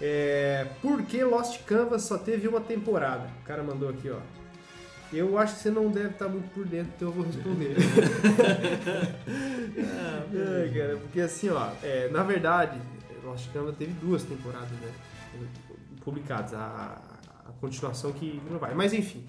É, 0.00 0.66
por 0.80 1.02
que 1.02 1.22
Lost 1.22 1.62
Canvas 1.64 2.02
só 2.02 2.16
teve 2.16 2.48
uma 2.48 2.60
temporada? 2.60 3.28
O 3.42 3.44
cara 3.44 3.62
mandou 3.62 3.88
aqui, 3.88 4.08
ó. 4.10 4.18
Eu 5.12 5.36
acho 5.36 5.56
que 5.56 5.62
você 5.62 5.70
não 5.70 5.90
deve 5.90 6.10
estar 6.10 6.28
muito 6.28 6.48
por 6.54 6.64
dentro, 6.64 6.92
então 6.96 7.08
eu 7.08 7.12
vou 7.12 7.24
responder. 7.24 7.74
Ah, 9.78 10.24
É, 10.32 10.68
cara, 10.68 10.96
porque 10.96 11.20
assim, 11.20 11.48
ó, 11.48 11.70
é, 11.82 12.08
na 12.08 12.22
verdade, 12.22 12.80
Lost 13.24 13.50
Canvas 13.52 13.76
teve 13.76 13.92
duas 13.94 14.22
temporadas, 14.22 14.70
né? 14.70 14.92
Publicadas, 16.04 16.54
a, 16.54 17.00
a 17.48 17.52
continuação 17.60 18.12
que 18.12 18.40
não 18.50 18.58
vai. 18.58 18.74
Mas 18.74 18.92
enfim, 18.92 19.24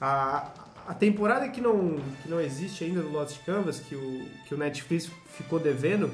a, 0.00 0.50
a 0.88 0.94
temporada 0.94 1.48
que 1.48 1.60
não, 1.60 1.96
que 2.22 2.28
não 2.28 2.40
existe 2.40 2.82
ainda 2.84 3.02
do 3.02 3.10
Lost 3.10 3.38
Canvas, 3.44 3.78
que 3.80 3.94
o, 3.94 4.26
que 4.46 4.54
o 4.54 4.58
Netflix 4.58 5.10
ficou 5.36 5.60
devendo, 5.60 6.10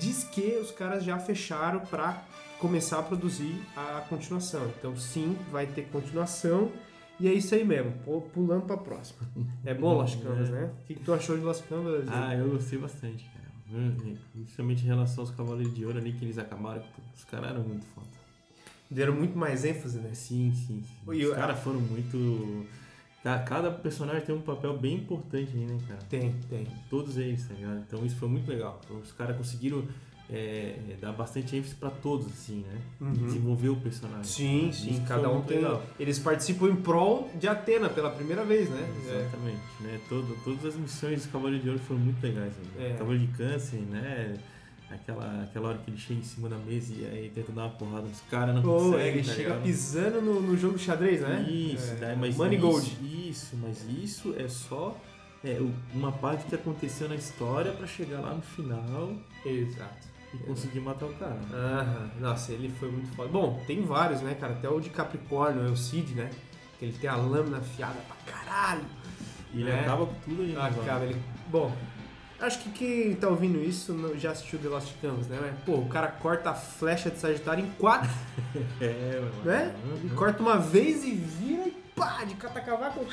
diz 0.00 0.24
que 0.24 0.58
os 0.62 0.70
caras 0.70 1.02
já 1.02 1.18
fecharam 1.18 1.80
pra 1.80 2.22
começar 2.58 2.98
a 2.98 3.02
produzir 3.02 3.54
a 3.76 4.04
continuação. 4.08 4.70
Então 4.78 4.94
sim, 4.96 5.36
vai 5.50 5.66
ter 5.66 5.82
continuação. 5.90 6.70
E 7.18 7.28
é 7.28 7.32
isso 7.34 7.54
aí 7.54 7.64
mesmo, 7.64 7.92
pu- 8.04 8.22
pulando 8.32 8.64
pra 8.66 8.76
próxima. 8.76 9.20
É 9.64 9.74
bom 9.74 9.94
Lost 9.94 10.22
Canvas, 10.22 10.48
né? 10.50 10.70
O 10.82 10.86
que, 10.86 10.94
que 10.94 11.00
tu 11.04 11.12
achou 11.12 11.36
de 11.36 11.42
Lost 11.42 11.64
Canvas? 11.68 12.04
Ah, 12.08 12.34
eu 12.34 12.48
gostei 12.50 12.78
bastante, 12.78 13.24
cara. 13.24 13.40
Principalmente 14.32 14.82
em 14.84 14.86
relação 14.86 15.24
aos 15.24 15.30
Cavaleiros 15.30 15.74
de 15.74 15.84
Ouro 15.84 15.98
ali 15.98 16.12
que 16.12 16.24
eles 16.24 16.38
acabaram. 16.38 16.82
Os 17.16 17.24
caras 17.24 17.50
eram 17.50 17.62
muito 17.62 17.84
foda. 17.94 18.06
Deram 18.90 19.14
muito 19.14 19.36
mais 19.38 19.64
ênfase, 19.64 19.98
né? 19.98 20.10
Sim, 20.14 20.52
sim. 20.54 20.82
sim. 20.82 21.12
E 21.14 21.24
Os 21.26 21.34
caras 21.34 21.58
foram 21.60 21.80
muito. 21.80 22.66
Ca- 23.22 23.38
Cada 23.40 23.70
personagem 23.70 24.22
tem 24.22 24.34
um 24.34 24.40
papel 24.40 24.76
bem 24.78 24.94
importante 24.96 25.50
aí, 25.54 25.64
né, 25.66 25.78
cara? 25.86 26.00
Tem, 26.08 26.34
tem. 26.48 26.66
Todos 26.88 27.16
eles, 27.18 27.46
tá 27.46 27.54
ligado? 27.54 27.84
Então 27.86 28.04
isso 28.06 28.16
foi 28.16 28.28
muito 28.28 28.48
legal. 28.50 28.80
Os 29.02 29.12
caras 29.12 29.36
conseguiram 29.36 29.84
é, 30.32 30.76
é, 30.90 30.96
dar 31.00 31.12
bastante 31.12 31.56
ênfase 31.56 31.74
pra 31.74 31.90
todos, 31.90 32.26
assim, 32.28 32.64
né? 32.66 32.78
Uhum. 33.00 33.12
Desenvolver 33.12 33.68
o 33.70 33.76
personagem. 33.76 34.22
Sim, 34.24 34.70
sim, 34.72 34.90
Isso 34.92 35.02
cada 35.02 35.28
um 35.28 35.42
tem. 35.42 35.56
legal. 35.58 35.82
Eles 35.98 36.18
participam 36.20 36.68
em 36.68 36.76
prol 36.76 37.28
de 37.34 37.48
Atena 37.48 37.88
pela 37.88 38.10
primeira 38.10 38.44
vez, 38.44 38.70
né? 38.70 38.80
É. 39.08 39.20
Exatamente. 39.22 39.60
Né? 39.80 40.00
Todo, 40.08 40.36
todas 40.44 40.64
as 40.64 40.76
missões 40.76 41.22
dos 41.22 41.26
Cavaleiros 41.32 41.62
de 41.64 41.68
Ouro 41.70 41.80
foram 41.82 42.00
muito 42.00 42.22
legais. 42.22 42.52
Né? 42.56 42.90
É. 42.90 42.94
Cavaleiro 42.96 43.26
de 43.26 43.36
Câncer, 43.36 43.80
né? 43.80 44.36
Aquela, 44.90 45.44
aquela 45.44 45.68
hora 45.68 45.78
que 45.78 45.88
ele 45.90 45.98
chega 45.98 46.18
em 46.18 46.24
cima 46.24 46.48
da 46.48 46.56
mesa 46.56 46.92
e 46.92 47.06
aí 47.06 47.30
tenta 47.32 47.52
dar 47.52 47.62
uma 47.62 47.70
porrada 47.70 48.08
nos 48.08 48.20
caras, 48.22 48.54
não 48.56 48.62
Pô, 48.62 48.76
consegue, 48.90 49.18
ele 49.20 49.28
tá 49.28 49.34
chega 49.34 49.48
ligado? 49.50 49.62
pisando 49.62 50.20
no, 50.20 50.40
no 50.40 50.56
jogo 50.56 50.76
de 50.78 50.82
xadrez, 50.84 51.20
né? 51.20 51.42
Isso, 51.48 51.92
É, 51.92 51.94
daí, 51.96 52.16
mas 52.16 52.36
Money 52.36 52.58
isso, 52.58 52.66
Gold. 52.66 53.28
Isso, 53.30 53.56
mas 53.62 53.84
isso 53.88 54.34
é 54.36 54.48
só 54.48 54.96
é, 55.44 55.60
uma 55.94 56.10
parte 56.10 56.44
que 56.46 56.54
aconteceu 56.56 57.08
na 57.08 57.14
história 57.14 57.70
pra 57.72 57.86
chegar 57.86 58.18
lá 58.20 58.34
no 58.34 58.42
final 58.42 59.12
Exato. 59.46 60.08
e 60.34 60.38
conseguir 60.38 60.80
matar 60.80 61.06
o 61.06 61.14
cara. 61.14 61.38
Aham, 61.52 62.10
nossa, 62.18 62.50
ele 62.52 62.68
foi 62.68 62.90
muito 62.90 63.14
foda. 63.14 63.28
Bom, 63.28 63.62
tem 63.68 63.82
vários, 63.82 64.20
né, 64.22 64.34
cara? 64.34 64.54
Até 64.54 64.68
o 64.68 64.80
de 64.80 64.90
Capricórnio, 64.90 65.68
é 65.68 65.70
o 65.70 65.76
Cid, 65.76 66.14
né? 66.14 66.28
Que 66.80 66.86
ele 66.86 66.98
tem 66.98 67.08
a 67.08 67.14
lâmina 67.14 67.58
afiada 67.58 67.98
pra 68.08 68.16
caralho. 68.32 68.84
E 69.54 69.60
ele 69.60 69.70
É. 69.70 69.80
acaba 69.80 70.04
com 70.06 70.14
tudo 70.24 70.42
ainda. 70.42 70.64
Acaba 70.64 71.04
ele. 71.04 71.20
Bom, 71.48 71.72
acho 72.40 72.58
que 72.60 72.70
quem 72.70 73.14
tá 73.14 73.28
ouvindo 73.28 73.60
isso 73.62 73.92
não- 73.92 74.18
já 74.18 74.30
assistiu 74.32 74.58
The 74.58 74.68
Lost 74.68 74.92
Canvas, 75.00 75.26
né? 75.28 75.54
Pô, 75.66 75.74
o 75.76 75.88
cara 75.88 76.08
corta 76.08 76.50
a 76.50 76.54
flecha 76.54 77.10
de 77.10 77.18
Sagitário 77.18 77.64
em 77.64 77.70
quatro, 77.72 78.10
É, 78.80 79.20
mano. 79.20 79.44
né? 79.44 79.74
Uhum. 79.84 80.08
Corta 80.16 80.42
uma 80.42 80.56
vez 80.58 81.04
e 81.04 81.10
vira 81.12 81.68
e 81.68 81.70
pá, 81.94 82.24
de 82.24 82.34
catacavaco. 82.34 83.04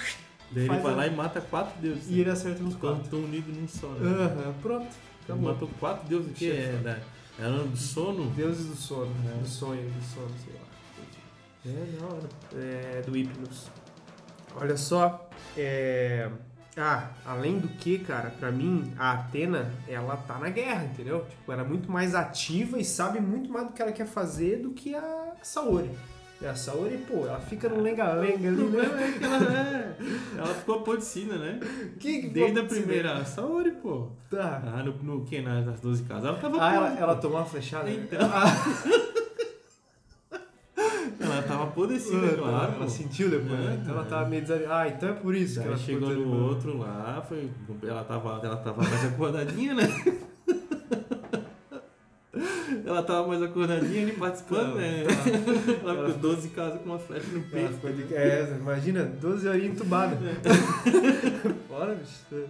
Daí 0.51 0.63
ele 0.65 0.79
vai 0.79 0.93
a- 0.93 0.95
lá 0.95 1.07
e 1.07 1.11
mata 1.15 1.41
quatro 1.41 1.79
deuses. 1.81 2.07
E 2.09 2.21
ele 2.21 2.29
acerta 2.29 2.61
nos 2.63 2.73
Estão 2.73 2.95
quatro. 2.95 3.09
tão 3.09 3.19
unidos 3.19 3.55
num 3.55 3.67
só, 3.67 3.87
né? 3.89 4.09
Aham, 4.25 4.53
pronto. 4.61 4.83
Ele 4.85 4.95
Acabou. 5.33 5.51
matou 5.53 5.69
quatro 5.79 6.07
deuses 6.07 6.37
que 6.37 6.49
é 6.51 6.79
da. 6.81 6.97
É 7.39 7.43
ano 7.43 7.67
do 7.67 7.77
sono? 7.77 8.31
Deuses 8.31 8.65
do 8.65 8.75
sono, 8.75 9.13
É. 9.29 9.39
do 9.41 9.47
sonho, 9.47 9.89
do 9.89 10.03
sono, 10.03 10.31
sei 10.43 10.53
lá. 10.53 10.61
É, 11.65 11.99
da 11.99 12.05
hora. 12.07 12.29
É, 12.55 13.01
do 13.05 13.11
Hypnos. 13.15 13.67
Olha 14.55 14.77
só, 14.77 15.29
é... 15.57 16.29
Ah, 16.79 17.09
além 17.25 17.57
do 17.57 17.67
que, 17.67 17.97
cara, 17.99 18.29
pra 18.39 18.51
mim, 18.51 18.93
a 18.99 19.13
Atena, 19.13 19.71
ela 19.87 20.15
tá 20.15 20.37
na 20.37 20.49
guerra, 20.49 20.85
entendeu? 20.85 21.25
Tipo, 21.27 21.51
ela 21.51 21.63
é 21.63 21.65
muito 21.65 21.91
mais 21.91 22.13
ativa 22.13 22.77
e 22.79 22.85
sabe 22.85 23.19
muito 23.19 23.51
mais 23.51 23.65
do 23.67 23.73
que 23.73 23.81
ela 23.81 23.91
quer 23.91 24.05
fazer 24.05 24.57
do 24.61 24.69
que 24.71 24.93
a 24.93 25.33
Saori. 25.41 25.89
E 26.39 26.45
a 26.45 26.53
Saori, 26.53 26.97
pô, 27.07 27.25
ela 27.25 27.39
fica 27.39 27.67
no 27.67 27.81
lenga-lenga 27.81 28.47
ali, 28.47 28.63
né? 28.65 28.83
é 29.07 29.17
que 29.17 29.23
ela 29.23 29.57
é. 29.57 29.97
Ela 30.37 30.53
ficou 30.53 30.75
apodrecida, 30.75 31.35
né? 31.35 31.59
Que, 31.99 32.21
que 32.21 32.27
Desde 32.29 32.59
a 32.59 32.63
primeira 32.63 33.25
Saori, 33.25 33.71
pô. 33.71 34.09
Tá. 34.29 34.61
Ah, 34.67 34.83
no, 34.83 34.93
no 35.01 35.25
que? 35.25 35.41
Nas 35.41 35.79
12 35.79 36.03
casas. 36.03 36.25
Ela 36.25 36.37
tava 36.37 36.57
Ah, 36.63 36.75
ela, 36.75 36.87
podre, 36.89 37.01
ela 37.03 37.15
pô. 37.15 37.21
tomou 37.21 37.37
uma 37.39 37.45
flechada? 37.45 37.89
Então. 37.89 38.19
Ah, 38.21 38.45
Ela 41.77 41.87
tava 41.87 41.93
apodrecida, 41.93 42.25
ela, 42.25 42.37
claro. 42.37 42.73
ela 42.75 42.89
sentiu 42.89 43.29
depois, 43.29 43.59
né? 43.59 43.71
É, 43.71 43.75
Então 43.81 43.93
ela 43.93 44.05
é. 44.05 44.09
tava 44.09 44.29
meio 44.29 44.41
desanimada. 44.41 44.81
Ah, 44.81 44.87
então 44.87 45.09
é 45.09 45.13
por 45.13 45.35
isso 45.35 45.61
que 45.61 45.67
ela 45.67 45.77
chegou 45.77 46.09
no 46.09 46.45
outro 46.47 46.77
lá, 46.77 47.23
foi, 47.27 47.49
ela, 47.83 48.03
tava, 48.03 48.39
ela 48.43 48.57
tava 48.57 48.81
mais 48.83 49.05
acordadinha, 49.05 49.73
né? 49.75 49.83
Ela 52.85 53.01
tava 53.03 53.27
mais 53.27 53.41
acordadinha 53.41 54.03
ali 54.03 54.11
participando, 54.13 54.75
né? 54.75 55.03
tá. 55.03 55.89
Ela 55.89 56.05
ficou 56.07 56.19
12 56.33 56.49
casas 56.49 56.79
com 56.81 56.89
uma 56.89 56.99
flecha 56.99 57.25
no 57.31 57.39
Ela 57.39 57.47
peito. 57.51 57.73
ficou 57.73 57.91
de- 57.91 58.15
É, 58.15 58.55
imagina, 58.59 59.03
12 59.03 59.47
horinhas 59.47 59.73
entubada. 59.73 60.15
Bora, 61.67 61.95
bicho. 61.95 62.47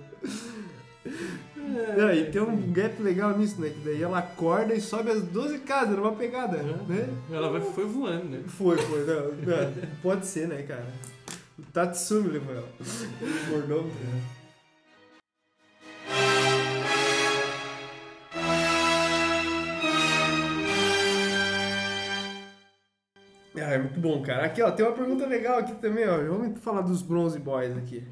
É, 1.98 2.16
e 2.16 2.32
tem 2.32 2.42
um 2.42 2.72
gap 2.72 3.02
legal 3.02 3.38
nisso, 3.38 3.60
né? 3.60 3.70
Que 3.70 3.80
daí 3.84 4.02
ela 4.02 4.20
acorda 4.20 4.74
e 4.74 4.80
sobe 4.82 5.12
as 5.12 5.22
12 5.24 5.60
casas 5.60 5.98
numa 5.98 6.14
pegada, 6.14 6.58
né? 6.58 7.10
Ela 7.32 7.50
vai- 7.50 7.62
foi 7.62 7.86
voando, 7.86 8.26
né? 8.26 8.44
Foi, 8.48 8.78
foi. 8.78 9.06
Não, 9.06 9.32
não, 9.34 9.74
pode 10.02 10.26
ser, 10.26 10.48
né, 10.48 10.62
cara? 10.64 10.88
O 11.60 11.64
Tatsumi 11.74 12.30
levou 12.30 12.54
ela. 12.56 12.70
O 12.80 13.52
mordomo. 13.52 13.88
né? 13.88 14.22
Ah, 23.56 23.74
é 23.74 23.78
muito 23.80 24.00
bom, 24.00 24.22
cara. 24.22 24.46
Aqui, 24.46 24.62
ó, 24.62 24.70
tem 24.72 24.86
uma 24.86 24.94
pergunta 24.96 25.26
legal 25.26 25.58
aqui 25.60 25.74
também, 25.76 26.08
ó. 26.08 26.18
Vamos 26.18 26.60
falar 26.60 26.82
dos 26.82 27.02
Bronze 27.02 27.40
Boys 27.40 27.76
aqui. 27.76 28.04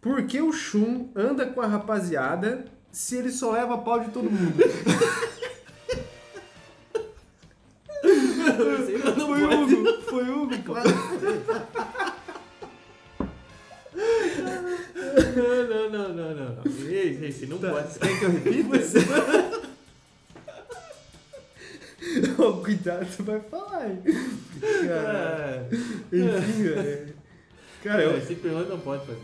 Por 0.00 0.22
que 0.26 0.40
o 0.40 0.52
Shun 0.52 1.08
anda 1.14 1.46
com 1.46 1.60
a 1.60 1.66
rapaziada 1.66 2.64
se 2.90 3.16
ele 3.16 3.30
só 3.30 3.52
leva 3.52 3.78
pau 3.78 4.00
de 4.00 4.10
todo 4.10 4.30
mundo? 4.30 4.56
Não 8.02 9.26
Foi 9.26 9.42
o. 9.44 9.62
Hugo, 9.62 10.02
foi 10.02 10.24
o 10.24 10.42
Hugo, 10.42 10.62
claro. 10.62 10.88
Não, 15.36 15.90
não, 15.90 15.90
não, 15.90 16.34
não, 16.34 16.54
não. 16.54 16.62
Ei, 16.88 17.18
ei, 17.22 17.32
você 17.32 17.46
não 17.46 17.58
Tá, 17.58 17.70
pode. 17.70 17.98
Quer 17.98 18.18
que 18.18 18.24
eu 18.24 18.30
repita? 18.30 18.78
Ô, 22.42 22.52
Cuidado, 22.62 23.06
tu 23.16 23.22
vai 23.24 23.40
falar, 23.40 23.90
hein? 23.90 24.02
Cara, 24.86 25.68
Ah, 25.70 25.74
enfim, 26.12 26.62
velho. 26.62 27.14
Cara, 27.82 28.02
eu, 28.02 28.16
Esse 28.18 28.34
pergunta 28.36 28.68
não 28.68 28.80
pode 28.80 29.06
fazer. 29.06 29.20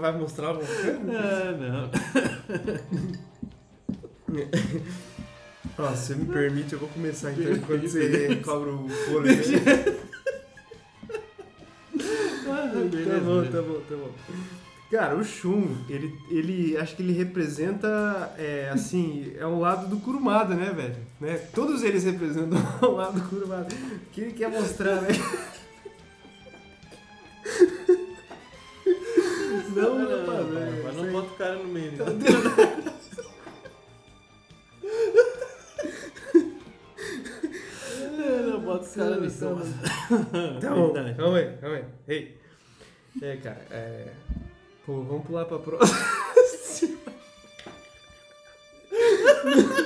Vai- 0.00 0.12
mostrar 0.18 0.56
o 0.56 0.60
Ah, 0.60 1.52
não. 1.58 1.90
Ó, 5.78 5.94
se 5.94 6.06
você 6.06 6.14
me 6.14 6.26
permite, 6.26 6.72
eu 6.74 6.78
vou 6.78 6.88
começar 6.88 7.32
então 7.32 7.52
enquanto 7.52 7.88
você 7.88 8.36
cobra 8.44 8.70
o 8.70 8.88
fôlego. 8.88 9.42
Ah, 12.50 12.70
tá 12.72 13.20
bom, 13.20 13.44
tá 13.44 13.62
bom, 13.62 13.80
tá 13.88 13.96
bom. 13.96 14.10
Cara, 14.90 15.16
o 15.16 15.22
Shun, 15.22 15.76
ele, 15.88 16.14
ele 16.30 16.76
acho 16.78 16.96
que 16.96 17.02
ele 17.02 17.12
representa, 17.12 18.32
é, 18.38 18.70
assim, 18.72 19.34
é 19.38 19.46
um 19.46 19.60
lado 19.60 19.86
do 19.86 19.98
Kurumada, 19.98 20.54
né, 20.54 20.72
velho? 20.74 20.96
Né? 21.20 21.36
Todos 21.54 21.82
eles 21.82 22.04
representam 22.04 22.58
um 22.82 22.92
lado 22.92 23.20
do 23.20 23.28
Kurumada. 23.28 23.66
O 23.66 24.10
que 24.10 24.22
ele 24.22 24.32
quer 24.32 24.48
mostrar, 24.50 25.02
né? 25.02 25.08
Não, 29.74 29.98
não, 29.98 30.26
não, 30.26 30.44
velho. 30.48 30.84
mas 30.84 30.96
não 30.96 31.12
bota 31.12 31.28
o 31.28 31.36
cara 31.36 31.54
no 31.56 31.64
meio. 31.64 31.92
né? 31.92 31.98
É, 38.18 38.42
Não 38.42 38.60
bota 38.60 38.84
os 38.84 38.94
caras 38.94 39.20
nisso. 39.22 39.46
Tá 40.60 40.70
bom, 40.74 40.92
calma 41.16 41.38
aí, 41.38 41.56
calma 41.58 41.76
aí. 41.76 41.84
Ei. 42.08 42.38
É, 43.22 43.36
cara, 43.36 43.66
é. 43.70 44.12
Pô, 44.84 45.02
vamos 45.02 45.26
pular 45.26 45.44
pra 45.44 45.58
próxima. 45.58 45.98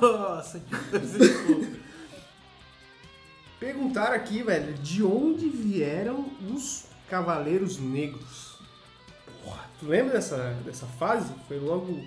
Nossa, 0.00 0.60
que. 0.60 1.86
Perguntaram 3.58 4.14
aqui, 4.14 4.42
velho, 4.42 4.74
de 4.74 5.02
onde 5.02 5.48
vieram 5.48 6.30
os 6.54 6.84
Cavaleiros 7.08 7.78
Negros? 7.78 8.58
Porra, 9.42 9.64
tu 9.80 9.86
lembra 9.86 10.12
dessa, 10.14 10.56
dessa 10.64 10.86
fase? 10.86 11.32
Foi 11.48 11.58
logo 11.58 12.04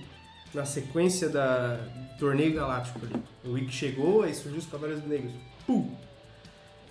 na 0.53 0.65
sequência 0.65 1.27
da 1.27 1.79
Torneio 2.19 2.53
Galáctico 2.53 2.99
ali. 3.03 3.23
O 3.43 3.53
Wick 3.53 3.71
chegou, 3.73 4.23
aí 4.23 4.33
surgiu 4.33 4.59
os 4.59 4.67
Cavaleiros 4.67 5.03
Negros. 5.05 5.33
Pum! 5.65 5.95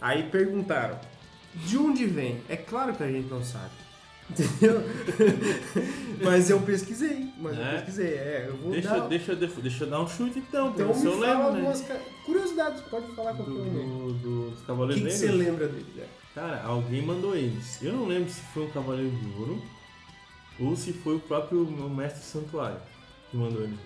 Aí 0.00 0.24
perguntaram, 0.24 0.98
de 1.54 1.78
onde 1.78 2.06
vem? 2.06 2.40
É 2.48 2.56
claro 2.56 2.94
que 2.94 3.02
a 3.02 3.10
gente 3.10 3.28
não 3.28 3.44
sabe. 3.44 3.88
Entendeu? 4.30 4.82
mas 6.23 6.50
eu 6.50 6.61
pesquisei, 6.61 7.30
mas 7.38 7.56
eu 7.56 7.64
É? 7.64 7.75
pesquisei. 7.76 8.08
É, 8.14 8.44
eu 8.49 8.56
vou 8.56 8.73
Deixa, 8.73 8.88
dar... 8.88 9.08
deixa, 9.08 9.35
deixa, 9.37 9.61
deixa 9.61 9.85
eu 9.85 9.90
dar 9.90 10.00
um 10.02 10.08
chute 10.08 10.38
então, 10.38 10.68
Então 10.70 10.88
porque 10.88 11.00
me 11.00 11.06
eu 11.06 11.12
fala 11.20 11.26
lembro, 11.26 11.52
né? 11.52 11.58
algumas 11.68 11.85
curiosidades, 12.26 12.80
pode 12.82 13.06
falar 13.14 13.32
Do, 13.32 13.42
um. 13.42 13.62
aí. 13.64 13.70
do, 13.70 14.12
do- 14.12 14.50
dos 14.50 14.61
O 14.61 14.64
Cavaleiros 14.66 15.02
que, 15.02 15.08
que 15.11 15.16
você 15.16 15.32
lembra 15.32 15.68
dele? 15.68 15.87
né? 15.97 16.06
Cara, 16.35 16.62
alguém 16.64 17.02
mandou 17.02 17.35
eles. 17.35 17.82
Eu 17.82 17.92
não 17.94 18.06
lembro 18.06 18.30
se 18.30 18.40
foi 18.52 18.64
um 18.66 18.70
Cavaleiro 18.70 19.11
de 19.11 19.32
Ouro 19.40 19.62
ou 20.61 20.76
se 20.76 20.92
foi 20.92 21.16
o 21.16 21.20
próprio 21.20 21.64
meu 21.64 21.88
mestre 21.88 22.23
Santuário 22.23 22.78
que 23.30 23.37
mandou 23.37 23.62
eles. 23.62 23.78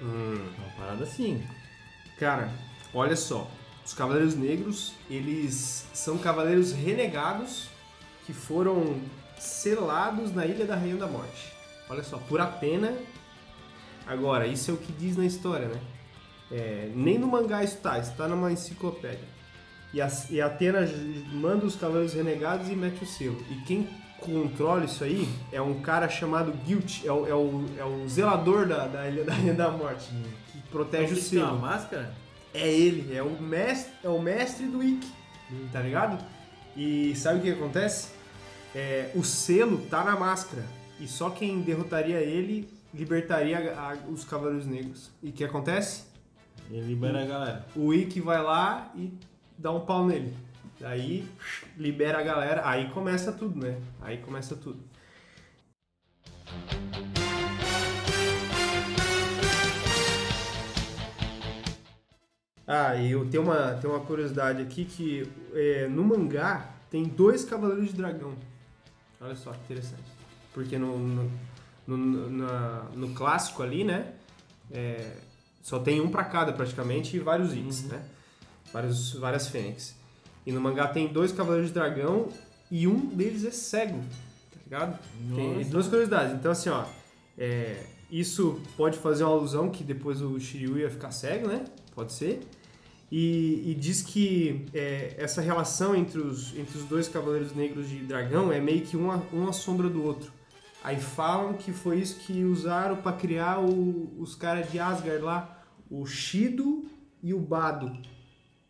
Uma 0.00 0.68
parada 0.78 1.04
assim. 1.04 1.42
Cara, 2.18 2.50
olha 2.94 3.16
só. 3.16 3.50
Os 3.84 3.92
Cavaleiros 3.92 4.34
Negros, 4.36 4.92
eles 5.10 5.84
são 5.92 6.16
cavaleiros 6.16 6.72
renegados 6.72 7.68
que 8.24 8.32
foram 8.32 9.00
selados 9.42 10.32
na 10.34 10.46
Ilha 10.46 10.64
da 10.64 10.76
Rainha 10.76 10.96
da 10.96 11.06
Morte. 11.06 11.52
Olha 11.88 12.02
só, 12.02 12.16
por 12.18 12.40
Atena. 12.40 12.94
Agora, 14.06 14.46
isso 14.46 14.70
é 14.70 14.74
o 14.74 14.76
que 14.76 14.92
diz 14.92 15.16
na 15.16 15.24
história, 15.26 15.68
né? 15.68 15.80
É, 16.50 16.90
nem 16.94 17.18
no 17.18 17.26
mangá 17.26 17.62
isso 17.62 17.78
tá, 17.78 17.98
isso 17.98 18.12
tá 18.16 18.28
numa 18.28 18.52
enciclopédia. 18.52 19.32
E 19.92 20.00
a, 20.00 20.10
e 20.30 20.40
a 20.40 20.46
Atena 20.46 20.80
manda 21.32 21.66
os 21.66 21.76
Cavaleiros 21.76 22.14
Renegados 22.14 22.68
e 22.68 22.74
mete 22.74 23.02
o 23.02 23.06
selo. 23.06 23.42
E 23.50 23.56
quem 23.66 23.88
controla 24.20 24.84
isso 24.84 25.02
aí 25.04 25.28
é 25.50 25.60
um 25.60 25.80
cara 25.80 26.08
chamado 26.08 26.52
Guilt, 26.64 27.04
é 27.04 27.12
o, 27.12 27.26
é 27.26 27.34
o, 27.34 27.64
é 27.78 27.84
o 27.84 28.08
zelador 28.08 28.66
da, 28.66 28.86
da 28.86 29.08
Ilha 29.08 29.24
da 29.24 29.34
Rainha 29.34 29.54
da 29.54 29.70
Morte. 29.70 30.08
Que 30.52 30.58
protege 30.70 31.12
o 31.12 31.16
Tem 31.16 31.24
que 31.24 31.30
ter 31.30 31.38
uma 31.38 31.46
selo. 31.48 31.60
máscara? 31.60 32.14
É 32.54 32.68
ele, 32.68 33.14
é 33.16 33.22
o 33.22 33.30
mestre, 33.40 33.92
é 34.04 34.08
o 34.08 34.20
mestre 34.20 34.66
do 34.66 34.82
Ikki, 34.82 35.10
tá 35.72 35.80
ligado? 35.80 36.22
E 36.76 37.14
sabe 37.16 37.38
o 37.38 37.42
que 37.42 37.50
acontece? 37.50 38.08
É, 38.74 39.10
o 39.14 39.22
selo 39.22 39.78
tá 39.90 40.02
na 40.04 40.16
máscara. 40.16 40.64
E 41.00 41.06
só 41.06 41.30
quem 41.30 41.60
derrotaria 41.60 42.20
ele 42.20 42.68
libertaria 42.94 43.72
a- 43.78 43.96
os 44.08 44.24
Cavaleiros 44.24 44.66
Negros. 44.66 45.10
E 45.22 45.30
o 45.30 45.32
que 45.32 45.44
acontece? 45.44 46.04
Ele 46.70 46.86
libera 46.86 47.22
a 47.22 47.26
galera. 47.26 47.66
O 47.74 47.92
Ikki 47.92 48.20
vai 48.20 48.42
lá 48.42 48.90
e 48.94 49.12
dá 49.58 49.72
um 49.72 49.80
pau 49.80 50.06
nele. 50.06 50.34
Daí 50.80 51.28
libera 51.76 52.18
a 52.18 52.22
galera, 52.22 52.62
aí 52.68 52.90
começa 52.90 53.32
tudo, 53.32 53.58
né? 53.60 53.78
Aí 54.00 54.18
começa 54.18 54.56
tudo. 54.56 54.80
Ah, 62.66 62.94
e 62.96 63.10
eu 63.10 63.28
tenho 63.28 63.42
uma, 63.42 63.74
tenho 63.74 63.92
uma 63.92 64.04
curiosidade 64.04 64.62
aqui 64.62 64.84
que 64.84 65.28
é, 65.52 65.88
no 65.88 66.04
mangá 66.04 66.70
tem 66.90 67.04
dois 67.04 67.44
Cavaleiros 67.44 67.88
de 67.88 67.94
Dragão. 67.94 68.34
Olha 69.22 69.36
só 69.36 69.52
que 69.52 69.58
interessante. 69.64 70.02
Porque 70.52 70.76
no, 70.78 70.98
no, 70.98 71.30
no, 71.86 72.30
na- 72.30 72.86
no 72.94 73.10
clássico 73.14 73.62
ali, 73.62 73.84
né? 73.84 74.12
é, 74.70 75.16
só 75.62 75.78
tem 75.78 76.00
um 76.00 76.10
pra 76.10 76.24
cada 76.24 76.52
praticamente 76.52 77.16
e 77.16 77.20
vários 77.20 77.52
Ikks, 77.54 77.84
né? 77.84 78.02
Vários, 78.72 79.12
várias 79.14 79.48
fênix. 79.48 79.94
E 80.46 80.50
no 80.52 80.60
mangá 80.60 80.88
tem 80.88 81.06
dois 81.12 81.30
Cavaleiros 81.30 81.68
de 81.68 81.74
Dragão 81.74 82.28
e 82.70 82.88
um 82.88 83.06
deles 83.06 83.44
é 83.44 83.50
cego, 83.50 83.98
tá 84.50 84.58
ligado? 84.64 84.98
Tem 85.34 85.56
Nossa. 85.58 85.70
duas 85.70 85.86
curiosidades. 85.86 86.34
Então, 86.34 86.50
assim, 86.50 86.70
ó, 86.70 86.84
é, 87.38 87.84
isso 88.10 88.60
pode 88.76 88.98
fazer 88.98 89.24
uma 89.24 89.32
alusão 89.32 89.70
que 89.70 89.84
depois 89.84 90.20
o 90.20 90.38
Shiryu 90.40 90.78
ia 90.78 90.90
ficar 90.90 91.12
cego, 91.12 91.46
né? 91.46 91.64
Pode 91.94 92.12
ser. 92.12 92.40
E, 93.14 93.70
e 93.70 93.74
diz 93.74 94.00
que 94.00 94.64
é, 94.72 95.14
essa 95.18 95.42
relação 95.42 95.94
entre 95.94 96.18
os, 96.18 96.56
entre 96.58 96.78
os 96.78 96.84
dois 96.84 97.08
Cavaleiros 97.08 97.54
Negros 97.54 97.86
de 97.90 97.96
Dragão 97.98 98.50
é 98.50 98.58
meio 98.58 98.80
que 98.80 98.96
uma, 98.96 99.22
uma 99.30 99.52
sombra 99.52 99.90
do 99.90 100.02
outro. 100.02 100.32
Aí 100.82 100.98
falam 100.98 101.52
que 101.52 101.72
foi 101.72 101.98
isso 101.98 102.20
que 102.20 102.42
usaram 102.42 102.96
pra 102.96 103.12
criar 103.12 103.60
o- 103.60 104.10
os 104.18 104.34
caras 104.34 104.70
de 104.72 104.78
Asgard 104.78 105.22
lá, 105.22 105.62
o 105.90 106.06
Shido 106.06 106.86
e 107.22 107.34
o 107.34 107.38
Bado. 107.38 107.94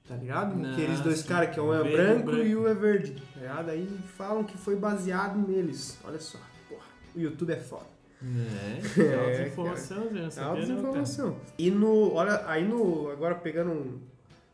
Tá 0.08 0.16
ligado? 0.16 0.56
Nossa, 0.56 0.72
Aqueles 0.72 0.99
dois 1.00 1.22
caras 1.22 1.54
que 1.54 1.61
um 1.61 1.72
é 1.72 1.80
verde 1.80 1.92
e 1.92 1.96
branco, 1.96 2.25
branco. 2.32 2.44
e 2.44 2.56
o 2.56 2.66
é 2.66 2.75
verde. 2.75 3.12
Tá 3.32 3.40
ligado? 3.40 3.70
Aí 3.70 3.88
falam 4.16 4.42
que 4.42 4.58
foi 4.58 4.75
baseado 4.75 5.38
neles. 5.38 5.96
Olha 6.04 6.18
só. 6.18 6.38
Porra, 6.68 6.82
o 7.14 7.20
YouTube 7.20 7.52
é 7.52 7.56
foda. 7.61 7.87
É, 8.20 8.80
É, 9.00 9.44
né? 10.11 10.26
É 10.26 10.30
Sabia 10.30 10.49
alta 10.50 10.61
não, 10.61 10.66
cara. 10.66 10.80
informação. 10.80 11.37
E 11.56 11.70
no. 11.70 12.12
Olha, 12.12 12.42
aí 12.49 12.66
no. 12.66 13.08
Agora 13.11 13.37
pegando 13.37 13.70
um. 13.70 14.00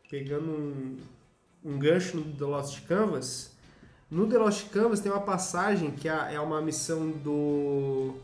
Pegando 0.09 0.49
um, 0.49 0.97
um 1.63 1.77
gancho 1.77 2.17
no 2.17 2.23
The 2.33 2.45
Lost 2.45 2.81
Canvas. 2.87 3.51
No 4.09 4.27
The 4.27 4.37
Lost 4.39 4.69
Canvas 4.69 4.99
tem 4.99 5.11
uma 5.11 5.21
passagem 5.21 5.91
que 5.91 6.09
é 6.09 6.33
é 6.33 6.39
uma 6.39 6.61
missão 6.61 7.11
do. 7.11 8.15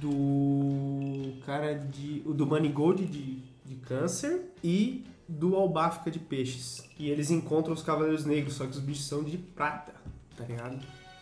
Do. 0.00 1.34
Cara 1.44 1.74
de. 1.74 2.20
Do 2.20 2.46
Manigold 2.46 3.04
de, 3.04 3.42
de 3.64 3.74
câncer 3.86 4.50
e 4.64 5.04
do 5.28 5.54
Albáfica 5.56 6.10
de 6.10 6.18
peixes. 6.18 6.82
E 6.98 7.10
eles 7.10 7.30
encontram 7.30 7.74
os 7.74 7.82
Cavaleiros 7.82 8.24
Negros, 8.24 8.54
só 8.54 8.64
que 8.64 8.70
os 8.70 8.80
bichos 8.80 9.06
são 9.06 9.22
de 9.22 9.36
prata, 9.36 9.92
tá 10.36 10.44
ligado? 10.44 10.78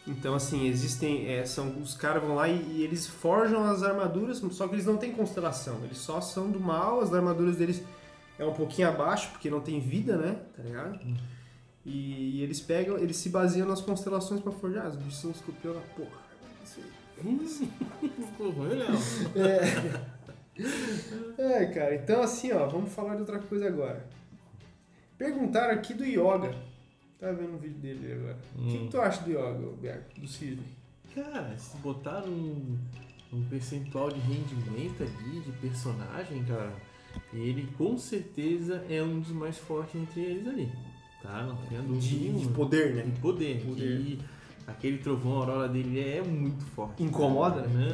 Então, 0.07 0.35
assim, 0.35 0.67
existem. 0.69 1.27
é, 1.27 1.45
são, 1.47 1.79
os 1.81 1.95
caras 1.95 2.23
vão 2.23 2.35
lá 2.35 2.49
e, 2.49 2.63
e 2.77 2.83
eles 2.83 3.07
forjam 3.07 3.65
as 3.65 3.83
armaduras, 3.83 4.39
só 4.53 4.69
que 4.69 4.75
eles 4.75 4.87
não 4.87 4.97
têm 4.97 5.13
constelação. 5.13 5.81
Eles 5.83 5.99
só 5.99 6.21
são 6.21 6.51
do 6.51 6.61
mal, 6.61 7.01
as 7.01 7.13
armaduras 7.13 7.57
deles 7.57 7.83
é 8.39 8.45
um 8.45 8.53
pouquinho 8.53 8.89
abaixo, 8.89 9.31
porque 9.31 9.51
não 9.51 9.61
tem 9.61 9.81
vida, 9.81 10.17
né? 10.17 10.41
Tá 10.57 10.63
ligado? 10.63 10.99
E, 11.85 12.39
e 12.39 12.43
eles 12.43 12.61
pegam, 12.61 12.99
eles 12.99 13.17
se 13.17 13.29
baseiam 13.29 13.69
nas 13.69 13.81
constelações 13.81 14.41
pra 14.41 14.53
forjar. 14.53 14.89
Os 14.89 14.97
bichos 14.97 15.21
são 15.21 15.31
escorpião 15.31 15.75
na 15.75 15.81
porra. 15.81 16.23
Isso 16.65 16.81
aí. 16.81 17.05
Ficou 18.01 18.51
ruim, 18.51 18.75
Léo. 18.75 18.95
É, 21.37 21.67
cara, 21.67 21.95
então 21.97 22.23
assim, 22.23 22.53
ó, 22.53 22.67
vamos 22.67 22.93
falar 22.93 23.15
de 23.15 23.21
outra 23.21 23.39
coisa 23.39 23.67
agora. 23.67 24.07
Perguntaram 25.19 25.75
aqui 25.75 25.95
do 25.95 26.05
Yoga. 26.05 26.55
Tá 27.19 27.33
vendo 27.33 27.55
um 27.55 27.59
vídeo 27.59 27.79
dele 27.79 28.13
agora. 28.13 28.39
O 28.57 28.67
que, 28.67 28.79
que 28.79 28.89
tu 28.89 29.01
acha 29.01 29.23
do 29.23 29.31
Yoga, 29.31 29.77
Berto? 29.81 30.21
Do 30.21 30.29
Cisne? 30.29 30.65
Cara, 31.15 31.57
se 31.57 31.77
botar 31.79 32.25
um, 32.25 32.77
um 33.33 33.45
percentual 33.49 34.11
de 34.11 34.21
rendimento 34.21 35.03
ali, 35.03 35.41
de 35.41 35.53
personagem, 35.53 36.45
cara, 36.45 36.73
ele 37.33 37.69
com 37.77 37.99
certeza 37.99 38.85
é 38.89 39.03
um 39.03 39.21
dos 39.21 39.31
mais 39.31 39.59
fortes 39.59 40.01
entre 40.01 40.21
eles 40.21 40.47
ali. 40.47 40.73
Tá? 41.23 41.43
Não 41.43 41.57
tenha 41.57 41.81
dúvida 41.81 42.01
De, 42.01 42.39
de 42.39 42.49
poder, 42.49 42.95
né? 42.95 43.03
De 43.03 43.21
poder. 43.21 43.65
Poder. 43.65 43.99
Que 43.99 44.19
aquele 44.67 44.99
trovão 44.99 45.39
aurora 45.39 45.69
dele 45.69 46.01
é 46.01 46.23
muito 46.23 46.65
forte. 46.65 47.03
Incomoda, 47.03 47.63
né? 47.63 47.89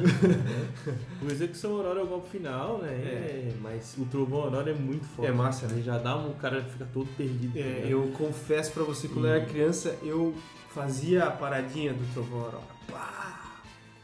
o 1.21 1.31
execução 1.31 1.77
aurora 1.77 1.99
é 1.99 2.03
o 2.03 2.07
golpe 2.07 2.29
final, 2.29 2.79
né? 2.79 2.89
É, 2.89 3.53
mas 3.61 3.95
o 3.97 4.05
trovão 4.05 4.41
aurora 4.41 4.71
é 4.71 4.73
muito 4.73 5.05
forte. 5.05 5.29
É 5.29 5.33
massa, 5.33 5.67
né? 5.67 5.75
Ele 5.75 5.83
já 5.83 5.97
dá 5.97 6.15
um 6.17 6.33
cara 6.33 6.63
fica 6.63 6.85
todo 6.93 7.07
perdido. 7.15 7.57
É, 7.57 7.61
né? 7.61 7.87
eu 7.87 8.11
confesso 8.17 8.71
pra 8.71 8.83
você, 8.83 9.07
quando 9.07 9.27
eu 9.27 9.33
era 9.33 9.45
criança, 9.45 9.97
eu 10.03 10.35
fazia 10.69 11.25
a 11.25 11.31
paradinha 11.31 11.93
do 11.93 12.13
trovão 12.13 12.39
aurora. 12.39 12.63
Pá! 12.89 13.20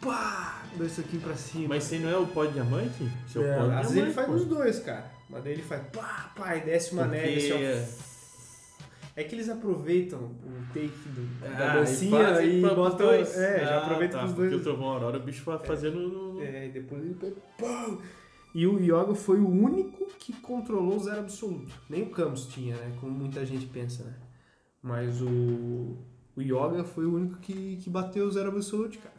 Pá! 0.08 0.64
Dois 0.78 0.92
soquinhos 0.92 1.24
pra 1.24 1.36
cima. 1.36 1.68
Mas 1.70 1.84
você 1.84 2.00
não 2.00 2.10
é 2.10 2.18
o 2.18 2.28
pó 2.28 2.46
de 2.46 2.54
diamante? 2.54 3.10
Você 3.28 3.40
é, 3.40 3.44
É, 3.44 3.58
pó 3.58 3.66
de 3.68 3.72
às 3.74 3.82
vezes 3.92 3.98
ele 3.98 4.12
faz 4.14 4.28
pô. 4.28 4.34
os 4.34 4.46
dois, 4.46 4.80
cara. 4.80 5.12
Mas 5.30 5.44
daí 5.44 5.54
ele 5.54 5.62
faz 5.64 5.82
pá, 5.92 6.32
pá, 6.36 6.56
e 6.56 6.62
desce 6.62 6.94
uma 6.94 7.04
Porque- 7.04 7.18
neve 7.18 7.52
assim, 7.52 7.54
ó. 7.94 8.08
É 9.20 9.24
que 9.24 9.34
eles 9.34 9.50
aproveitam 9.50 10.20
o 10.20 10.54
take 10.74 10.90
do, 11.10 11.40
da 11.42 11.72
Ah, 11.72 11.76
dancinha 11.78 12.42
e 12.44 12.62
pros 12.62 12.76
botam. 12.76 12.98
dois. 13.08 13.36
É, 13.36 13.60
já 13.62 13.76
Ah, 13.80 13.84
aproveitam 13.84 14.20
tá, 14.20 14.26
os 14.28 14.32
Porque 14.34 14.50
dois. 14.50 14.62
o 14.62 14.64
trovão 14.64 14.90
aurora 14.90 15.18
o 15.18 15.24
bicho 15.24 15.44
vai 15.44 15.58
fazendo 15.58 16.00
no. 16.00 16.42
É, 16.42 16.68
e 16.68 16.70
depois 16.70 17.02
ele 17.04 17.16
pega. 17.16 17.36
pau! 17.58 18.00
E 18.54 18.66
o 18.68 18.80
Yoga 18.80 19.16
foi 19.16 19.40
o 19.40 19.50
único 19.50 20.06
que 20.20 20.34
controlou 20.34 20.96
o 20.98 21.04
zero 21.04 21.20
absoluto. 21.22 21.74
Nem 21.90 22.04
o 22.04 22.10
Camus 22.12 22.46
tinha, 22.46 22.76
né? 22.76 22.92
Como 23.02 23.12
muita 23.12 23.44
gente 23.46 23.66
pensa, 23.66 24.04
né? 24.04 24.14
Mas 24.84 25.20
o. 25.22 25.98
O 26.36 26.42
Yoga 26.42 26.84
foi 26.84 27.06
o 27.08 27.16
único 27.16 27.38
que, 27.40 27.78
que 27.78 27.90
bateu 27.90 28.26
o 28.28 28.32
zero 28.32 28.50
absolute, 28.50 29.00
cara. 29.00 29.17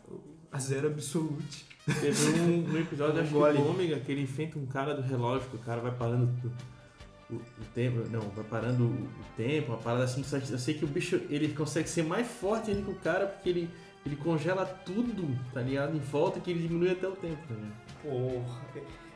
A 0.52 0.58
zero 0.58 0.88
absolute. 0.88 1.66
Teve 2.00 2.40
um, 2.40 2.64
um 2.72 2.76
episódio, 2.78 3.20
acho 3.20 3.30
gole. 3.32 3.56
que 3.56 3.62
do 3.62 3.68
Ômega, 3.70 4.00
que 4.00 4.12
ele 4.12 4.22
enfrenta 4.22 4.58
um 4.58 4.66
cara 4.66 4.94
do 4.94 5.02
relógio, 5.02 5.48
que 5.48 5.56
o 5.56 5.60
cara 5.60 5.80
vai 5.80 5.92
parando 5.92 6.30
o, 7.30 7.34
o 7.36 7.64
tempo. 7.74 8.08
Não, 8.10 8.20
vai 8.20 8.44
parando 8.44 8.84
o, 8.84 8.88
o 8.88 9.24
tempo, 9.36 9.72
uma 9.72 9.78
parada 9.78 10.04
assim. 10.04 10.22
só- 10.22 10.36
Eu 10.38 10.58
sei 10.58 10.74
que 10.74 10.84
o 10.84 10.88
bicho 10.88 11.20
ele 11.28 11.48
consegue 11.54 11.88
ser 11.88 12.02
mais 12.04 12.26
forte 12.26 12.70
ainda 12.70 12.82
que 12.82 12.90
o 12.90 12.94
cara, 12.96 13.26
porque 13.26 13.48
ele, 13.48 13.70
ele 14.04 14.16
congela 14.16 14.64
tudo, 14.64 15.38
tá 15.52 15.60
ligado? 15.60 15.94
Em 15.96 16.00
volta 16.00 16.40
que 16.40 16.50
ele 16.50 16.66
diminui 16.66 16.90
até 16.90 17.06
o 17.08 17.12
tempo, 17.12 17.38
tá 17.48 17.54
ligado? 17.54 17.74
Porra. 18.02 18.60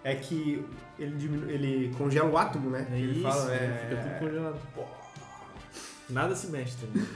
É 0.05 0.17
que 0.17 0.65
ele, 0.99 1.15
diminu... 1.17 1.49
ele 1.49 1.95
congela 1.97 2.29
o 2.29 2.37
átomo, 2.37 2.71
né? 2.71 2.89
É 2.91 2.99
ele 2.99 3.13
isso, 3.13 3.23
fala, 3.23 3.45
né? 3.47 3.57
é... 3.57 3.89
fica 3.89 4.03
tudo 4.03 4.19
congelado. 4.19 4.61
Nada 6.11 6.35
se 6.35 6.49
mexe, 6.49 6.77
tá 6.77 6.87
ligado? 6.93 7.09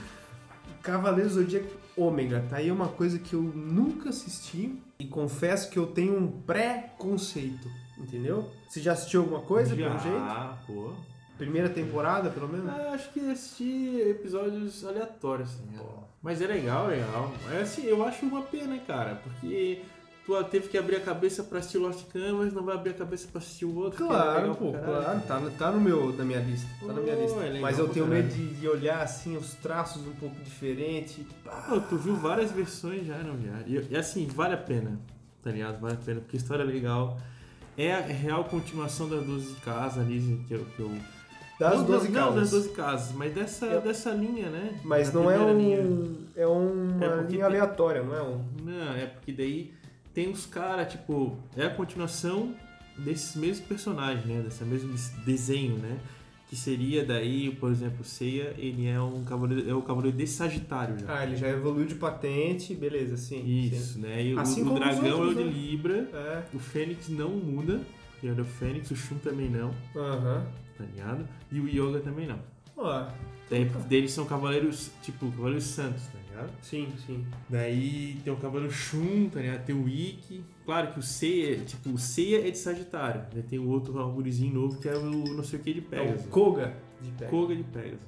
Cavaleiros 0.81 1.33
do 1.35 1.41
Zodíaco 1.41 1.67
Ômega, 1.97 2.45
tá 2.49 2.57
aí 2.57 2.71
uma 2.71 2.87
coisa 2.87 3.17
que 3.17 3.33
eu 3.33 3.41
nunca 3.41 4.09
assisti 4.09 4.77
e 4.99 5.05
confesso 5.05 5.69
que 5.69 5.77
eu 5.79 5.87
tenho 5.87 6.17
um 6.17 6.31
pré-conceito, 6.41 7.69
entendeu? 7.97 8.49
Você 8.69 8.79
já 8.81 8.93
assistiu 8.93 9.21
alguma 9.21 9.41
coisa, 9.41 9.75
pelo 9.75 9.99
jeito? 9.99 10.17
Ah, 10.17 10.57
pô. 10.65 10.93
Primeira 11.37 11.69
temporada, 11.69 12.29
pelo 12.29 12.47
menos? 12.47 12.69
Ah, 12.69 12.91
acho 12.93 13.11
que 13.11 13.19
assisti 13.19 14.01
episódios 14.09 14.83
aleatórios, 14.85 15.49
assim. 15.49 15.65
né? 15.71 15.79
Mas 16.21 16.41
é 16.41 16.47
legal, 16.47 16.87
legal. 16.87 17.31
Mas 17.45 17.61
assim, 17.61 17.83
eu 17.85 18.03
acho 18.03 18.25
uma 18.25 18.41
pena, 18.41 18.77
cara, 18.79 19.21
porque 19.23 19.83
tu 20.27 20.43
teve 20.45 20.67
que 20.67 20.77
abrir 20.77 20.97
a 20.97 20.99
cabeça 20.99 21.41
pra 21.43 21.59
assistir 21.59 21.77
Lost 21.77 22.05
Canvas, 22.11 22.51
não 22.53 22.63
vai 22.63 22.75
abrir 22.75 22.91
a 22.91 22.93
cabeça 22.93 23.27
pra 23.31 23.39
assistir 23.39 23.65
o 23.65 23.75
outro. 23.75 24.03
é 24.03 24.07
Claro, 24.07 24.55
pô, 24.55 24.71
claro, 24.73 25.21
tá, 25.27 25.41
tá 25.57 25.71
no 25.71 25.79
meu, 25.79 26.13
na 26.13 26.25
minha 26.25 26.39
lista, 26.39 26.67
tá 26.79 26.93
na 26.93 27.01
minha 27.01 27.15
lista. 27.15 27.39
é 27.45 27.59
Mas 27.59 27.79
eu 27.79 27.87
tenho 27.89 28.05
caralho. 28.07 28.25
medo 28.25 28.35
de, 28.35 28.55
de 28.55 28.67
olhar 28.67 29.01
assim, 29.01 29.35
os 29.37 29.53
traços 29.55 30.05
um 30.05 30.11
pouco 30.13 30.35
diferentes. 30.43 31.17
pá. 31.43 31.65
Pô, 31.69 31.79
tu 31.79 31.95
viu 31.97 32.15
várias 32.15 32.51
versões 32.51 33.05
já, 33.07 33.17
não 33.19 33.39
já? 33.41 33.61
E, 33.65 33.87
e 33.89 33.95
assim, 33.97 34.27
vale 34.27 34.53
a 34.53 34.57
pena, 34.57 34.99
tá 35.41 35.49
ligado? 35.51 35.79
Vale 35.79 35.93
a 35.93 35.97
pena, 35.97 36.19
porque 36.21 36.35
a 36.37 36.39
história 36.39 36.63
é 36.63 36.65
legal. 36.65 37.17
É 37.77 37.93
a 37.93 37.99
real 38.01 38.43
continuação 38.45 39.07
das 39.07 39.23
12 39.23 39.53
casas 39.63 39.99
ali, 40.05 40.43
que 40.47 40.53
eu... 40.55 40.65
Que 40.75 40.81
eu 40.81 40.91
Das 41.59 41.77
não, 41.77 41.85
12 41.85 42.09
não, 42.09 42.19
Não, 42.21 42.35
das 42.35 42.49
casas. 42.49 42.51
12 42.65 42.69
casas, 42.75 43.11
mas 43.15 43.33
dessa, 43.33 43.65
Eu- 43.67 43.81
dessa 43.81 44.09
linha, 44.11 44.49
né? 44.49 44.79
Mas 44.83 45.09
Da 45.11 45.19
não 45.19 45.29
é 45.31 45.35
primeira 45.37 45.53
linha. 45.59 45.81
um. 45.81 46.17
É 46.35 46.45
uma 46.47 47.05
É 47.05 47.23
linha 47.29 47.45
aleatória, 47.45 48.03
não 48.03 48.15
é 48.15 48.21
um. 48.23 48.43
Não, 48.63 48.93
é 48.93 49.05
porque 49.05 49.31
daí 49.31 49.73
tem 50.17 50.31
os 50.31 50.47
caras, 50.47 50.91
tipo, 50.91 51.37
é 51.55 51.63
a 51.65 51.69
continuação 51.69 52.55
desses 52.97 53.35
mesmos 53.35 53.67
personagens, 53.67 54.25
né? 54.25 54.41
Desse 54.41 54.63
mesmo 54.63 54.91
des- 54.91 55.09
desenho, 55.23 55.77
né? 55.77 55.99
Que 56.49 56.55
seria 56.55 57.05
daí, 57.05 57.51
por 57.51 57.69
exemplo, 57.71 57.97
o 58.01 58.03
Seiya, 58.03 58.55
ele 58.57 58.87
é 58.87 58.99
um 58.99 59.23
cavaleiro, 59.23 59.69
é 59.69 59.75
o 59.75 59.81
cavaleiro 59.83 60.17
de 60.17 60.25
Sagitário 60.25 60.97
já. 60.97 61.19
Ah, 61.19 61.23
ele 61.23 61.35
já 61.35 61.47
evoluiu 61.49 61.85
de 61.85 61.93
patente, 61.93 62.73
beleza, 62.73 63.15
sim. 63.15 63.45
Isso, 63.45 63.99
né? 63.99 64.25
E 64.25 64.33
o- 64.33 64.39
Assim 64.39 64.63
o, 64.63 64.69
os 64.69 64.79
dragão 64.79 65.19
outros, 65.19 65.37
é 65.37 65.41
o 65.41 65.45
né? 65.45 65.51
de 65.53 65.59
Libra, 65.59 66.05
sim. 66.05 66.17
É. 66.17 66.43
o 66.51 66.57
Fênix 66.59 67.09
não 67.09 67.29
muda, 67.29 67.79
que 68.19 68.27
era 68.27 68.41
o 68.41 68.45
Fênix, 68.45 68.89
o 68.89 68.95
Shun 68.95 69.19
também 69.19 69.51
não, 69.51 69.69
Aham. 69.95 70.47
tá 70.79 70.83
ligado? 70.83 71.27
E 71.51 71.59
o 71.59 71.67
Yoga 71.69 71.99
também 71.99 72.25
não. 72.25 72.39
Ó, 72.75 73.05
Daí 73.51 73.65
deles 73.87 74.11
são 74.11 74.25
cavaleiros, 74.25 74.89
tipo, 75.03 75.29
cavaleiros 75.31 75.63
santos, 75.65 76.01
tá 76.07 76.16
ligado? 76.41 76.51
sim, 76.61 76.87
sim. 77.05 77.25
Daí 77.49 78.19
tem 78.23 78.31
o 78.33 78.37
cavaleiro 78.37 78.71
Shun, 78.73 79.29
tá 79.29 79.39
ligado? 79.41 79.65
Tem 79.65 79.75
o 79.75 79.87
Ikki. 79.87 80.43
Claro 80.65 80.91
que 80.93 80.99
o 80.99 81.03
Seiya, 81.03 81.57
tipo, 81.59 81.89
o 81.89 81.97
Seiya 81.97 82.47
é 82.47 82.51
de 82.51 82.57
Sagitário. 82.57 83.23
Daí 83.33 83.43
tem 83.43 83.59
o 83.59 83.67
outro 83.69 83.93
gurizinho 84.11 84.53
novo 84.53 84.79
que 84.79 84.87
é 84.89 84.95
o 84.95 85.03
não 85.35 85.43
sei 85.43 85.59
o 85.59 85.63
que 85.63 85.73
de 85.73 85.79
É 85.79 85.83
Pegasus. 85.83 86.25
o 86.25 86.29
Koga 86.29 86.73
de 87.01 87.11
pé. 87.11 87.25
Koga 87.27 87.55
de 87.55 87.63
Pegasus. 87.63 87.99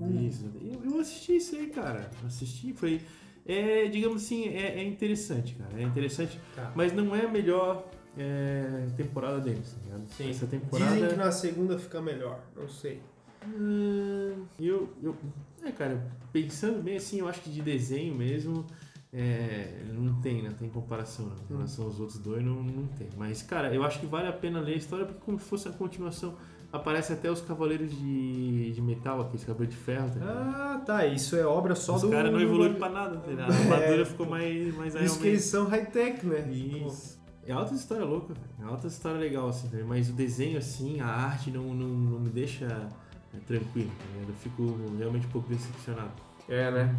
Hum. 0.00 0.26
Isso. 0.26 0.50
Eu, 0.60 0.90
eu 0.92 1.00
assisti 1.00 1.36
isso 1.36 1.54
aí, 1.56 1.66
cara. 1.68 2.10
Assisti, 2.26 2.72
foi. 2.72 3.00
É, 3.46 3.86
digamos 3.88 4.22
assim, 4.24 4.48
é, 4.48 4.78
é 4.80 4.84
interessante, 4.84 5.54
cara. 5.54 5.70
É 5.76 5.82
interessante, 5.82 6.40
Tá. 6.54 6.72
mas 6.74 6.92
não 6.92 7.14
é 7.14 7.24
a 7.24 7.28
melhor 7.28 7.88
é, 8.16 8.86
temporada 8.96 9.40
deles, 9.40 9.72
tá 9.74 9.78
ligado? 9.84 10.08
Sim. 10.10 10.30
Essa 10.30 10.46
temporada. 10.46 10.92
Dizem 10.94 11.08
que 11.10 11.16
na 11.16 11.32
segunda 11.32 11.78
fica 11.78 12.00
melhor, 12.00 12.40
não 12.56 12.68
sei. 12.68 13.00
Hum, 13.46 14.44
eu, 14.58 14.88
eu. 15.02 15.16
É, 15.64 15.70
cara, 15.70 16.06
pensando 16.32 16.82
bem 16.82 16.96
assim, 16.96 17.18
eu 17.20 17.28
acho 17.28 17.40
que 17.40 17.50
de 17.50 17.62
desenho 17.62 18.14
mesmo. 18.14 18.66
É, 19.14 19.84
não 19.92 20.22
tem, 20.22 20.42
não 20.42 20.54
tem 20.54 20.70
comparação 20.70 21.26
não. 21.26 21.36
em 21.36 21.52
relação 21.52 21.84
aos 21.84 22.00
outros 22.00 22.18
dois, 22.18 22.42
não, 22.42 22.62
não 22.62 22.86
tem. 22.86 23.08
Mas, 23.16 23.42
cara, 23.42 23.72
eu 23.74 23.84
acho 23.84 24.00
que 24.00 24.06
vale 24.06 24.26
a 24.26 24.32
pena 24.32 24.58
ler 24.58 24.72
a 24.72 24.76
história 24.76 25.04
porque, 25.04 25.20
como 25.22 25.38
se 25.38 25.44
fosse 25.44 25.68
a 25.68 25.70
continuação, 25.72 26.34
aparece 26.72 27.12
até 27.12 27.30
os 27.30 27.42
Cavaleiros 27.42 27.90
de, 27.90 28.72
de 28.72 28.80
Metal, 28.80 29.20
aqueles 29.20 29.44
Cavaleiros 29.44 29.76
de 29.76 29.82
Ferro, 29.82 30.08
tá? 30.18 30.24
Ah, 30.24 30.82
tá. 30.84 31.06
Isso 31.06 31.36
é 31.36 31.44
obra 31.44 31.74
só 31.74 31.96
Os 31.96 32.02
do. 32.02 32.08
caras 32.08 32.32
não 32.32 32.40
evoluíram 32.40 32.76
pra 32.76 32.88
nada, 32.88 33.18
tá 33.18 33.26
ligado? 33.30 33.52
A 33.52 33.54
armadura 33.76 34.00
É. 34.00 34.04
ficou 34.06 34.26
mais, 34.26 34.74
mais 34.76 34.94
Isso 34.94 35.20
que 35.20 35.26
eles 35.28 35.44
são 35.44 35.66
high-tech, 35.66 36.24
né? 36.24 36.50
Isso. 36.50 37.20
É 37.46 37.52
alta 37.52 37.74
história 37.74 38.06
louca, 38.06 38.32
velho. 38.32 38.46
É 38.62 38.64
alta 38.64 38.86
história 38.86 39.18
legal, 39.18 39.48
assim. 39.48 39.68
Mas 39.86 40.08
o 40.08 40.12
desenho, 40.14 40.56
assim, 40.56 41.00
a 41.00 41.06
arte 41.08 41.50
não, 41.50 41.74
não, 41.74 41.88
não 41.88 42.20
me 42.20 42.30
deixa 42.30 42.88
é, 43.34 43.38
tranquilo, 43.46 43.90
tá? 43.98 44.04
Eu 44.28 44.34
fico 44.34 44.76
realmente 44.98 45.26
um 45.26 45.30
pouco 45.30 45.48
decepcionado. 45.48 46.12
É, 46.48 46.70
né? 46.70 46.96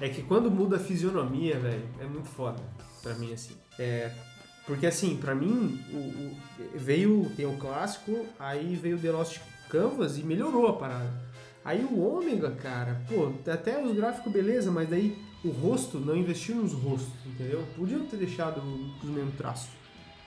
É 0.00 0.08
que 0.08 0.22
quando 0.22 0.50
muda 0.50 0.76
a 0.76 0.78
fisionomia, 0.78 1.58
velho, 1.58 1.84
é 2.00 2.04
muito 2.04 2.28
foda 2.28 2.62
pra 3.02 3.14
mim, 3.14 3.32
assim. 3.32 3.54
É. 3.78 4.10
Porque 4.66 4.86
assim, 4.86 5.16
pra 5.16 5.34
mim, 5.34 5.80
o, 5.92 5.96
o- 5.96 6.36
veio. 6.78 7.30
Tem 7.36 7.46
o 7.46 7.56
clássico, 7.56 8.26
aí 8.38 8.76
veio 8.76 8.96
o 8.96 9.00
The 9.00 9.10
Lost 9.10 9.38
Canvas 9.68 10.18
e 10.18 10.22
melhorou 10.22 10.68
a 10.68 10.74
parada. 10.74 11.10
Aí 11.64 11.84
o 11.84 12.00
Ômega, 12.00 12.50
cara, 12.52 13.00
pô, 13.08 13.32
até 13.50 13.82
os 13.82 13.94
gráficos 13.96 14.32
beleza, 14.32 14.70
mas 14.70 14.88
daí 14.88 15.16
o 15.44 15.48
rosto, 15.50 15.98
não 15.98 16.16
investiu 16.16 16.56
nos 16.56 16.72
rostos, 16.72 17.12
entendeu? 17.26 17.64
Podiam 17.76 18.04
ter 18.06 18.16
deixado 18.16 18.60
os 19.02 19.08
mesmos 19.08 19.34
traços. 19.36 19.70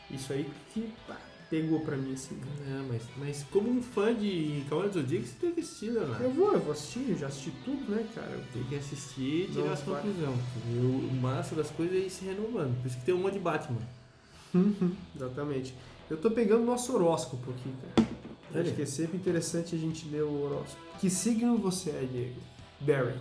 Isso 0.10 0.32
aí 0.34 0.50
que 0.74 0.90
pá, 1.08 1.18
pegou 1.50 1.80
pra 1.82 1.96
mim, 1.96 2.14
assim. 2.14 2.40
É, 2.68 2.82
mas, 2.88 3.04
mas 3.18 3.46
como 3.52 3.70
um 3.70 3.82
fã 3.82 4.14
de 4.14 4.64
Cavaleiros 4.70 4.96
do 4.96 5.02
Zodíaco, 5.02 5.28
você 5.28 5.36
tem 5.40 5.52
que 5.52 5.60
assistir, 5.62 5.90
Leonardo. 5.92 6.24
Eu 6.24 6.32
vou, 6.32 6.54
eu 6.54 6.60
vou 6.60 6.72
assistir, 6.72 7.10
eu 7.10 7.18
já 7.18 7.28
assisti 7.28 7.52
tudo, 7.64 7.92
né, 7.92 8.06
cara? 8.14 8.32
Eu 8.32 8.44
Tem 8.54 8.64
que 8.64 8.76
assistir 8.76 9.50
e 9.50 9.52
tirar 9.52 9.74
as 9.74 9.82
conclusões. 9.82 10.40
O 10.68 11.16
massa 11.22 11.56
das 11.56 11.70
coisas 11.72 11.96
é 11.96 12.00
ir 12.00 12.10
se 12.10 12.26
renovando. 12.26 12.80
Por 12.82 12.88
isso 12.88 12.98
que 12.98 13.06
tem 13.06 13.14
um 13.16 13.20
monte 13.20 13.34
de 13.34 13.40
Batman. 13.40 13.82
Exatamente. 15.16 15.76
Eu 16.10 16.18
tô 16.18 16.30
pegando 16.32 16.64
o 16.64 16.66
nosso 16.66 16.94
horóscopo 16.94 17.52
aqui, 17.52 17.74
cara. 17.82 18.10
Olha. 18.54 18.62
Acho 18.62 18.74
que 18.74 18.82
é 18.82 18.86
sempre 18.86 19.18
interessante 19.18 19.76
a 19.76 19.78
gente 19.78 20.08
ler 20.08 20.24
o 20.24 20.44
horóscopo. 20.44 20.82
Que 21.00 21.10
signo 21.10 21.58
você 21.58 21.90
é, 21.90 22.08
Diego? 22.10 22.40
Barry. 22.80 23.18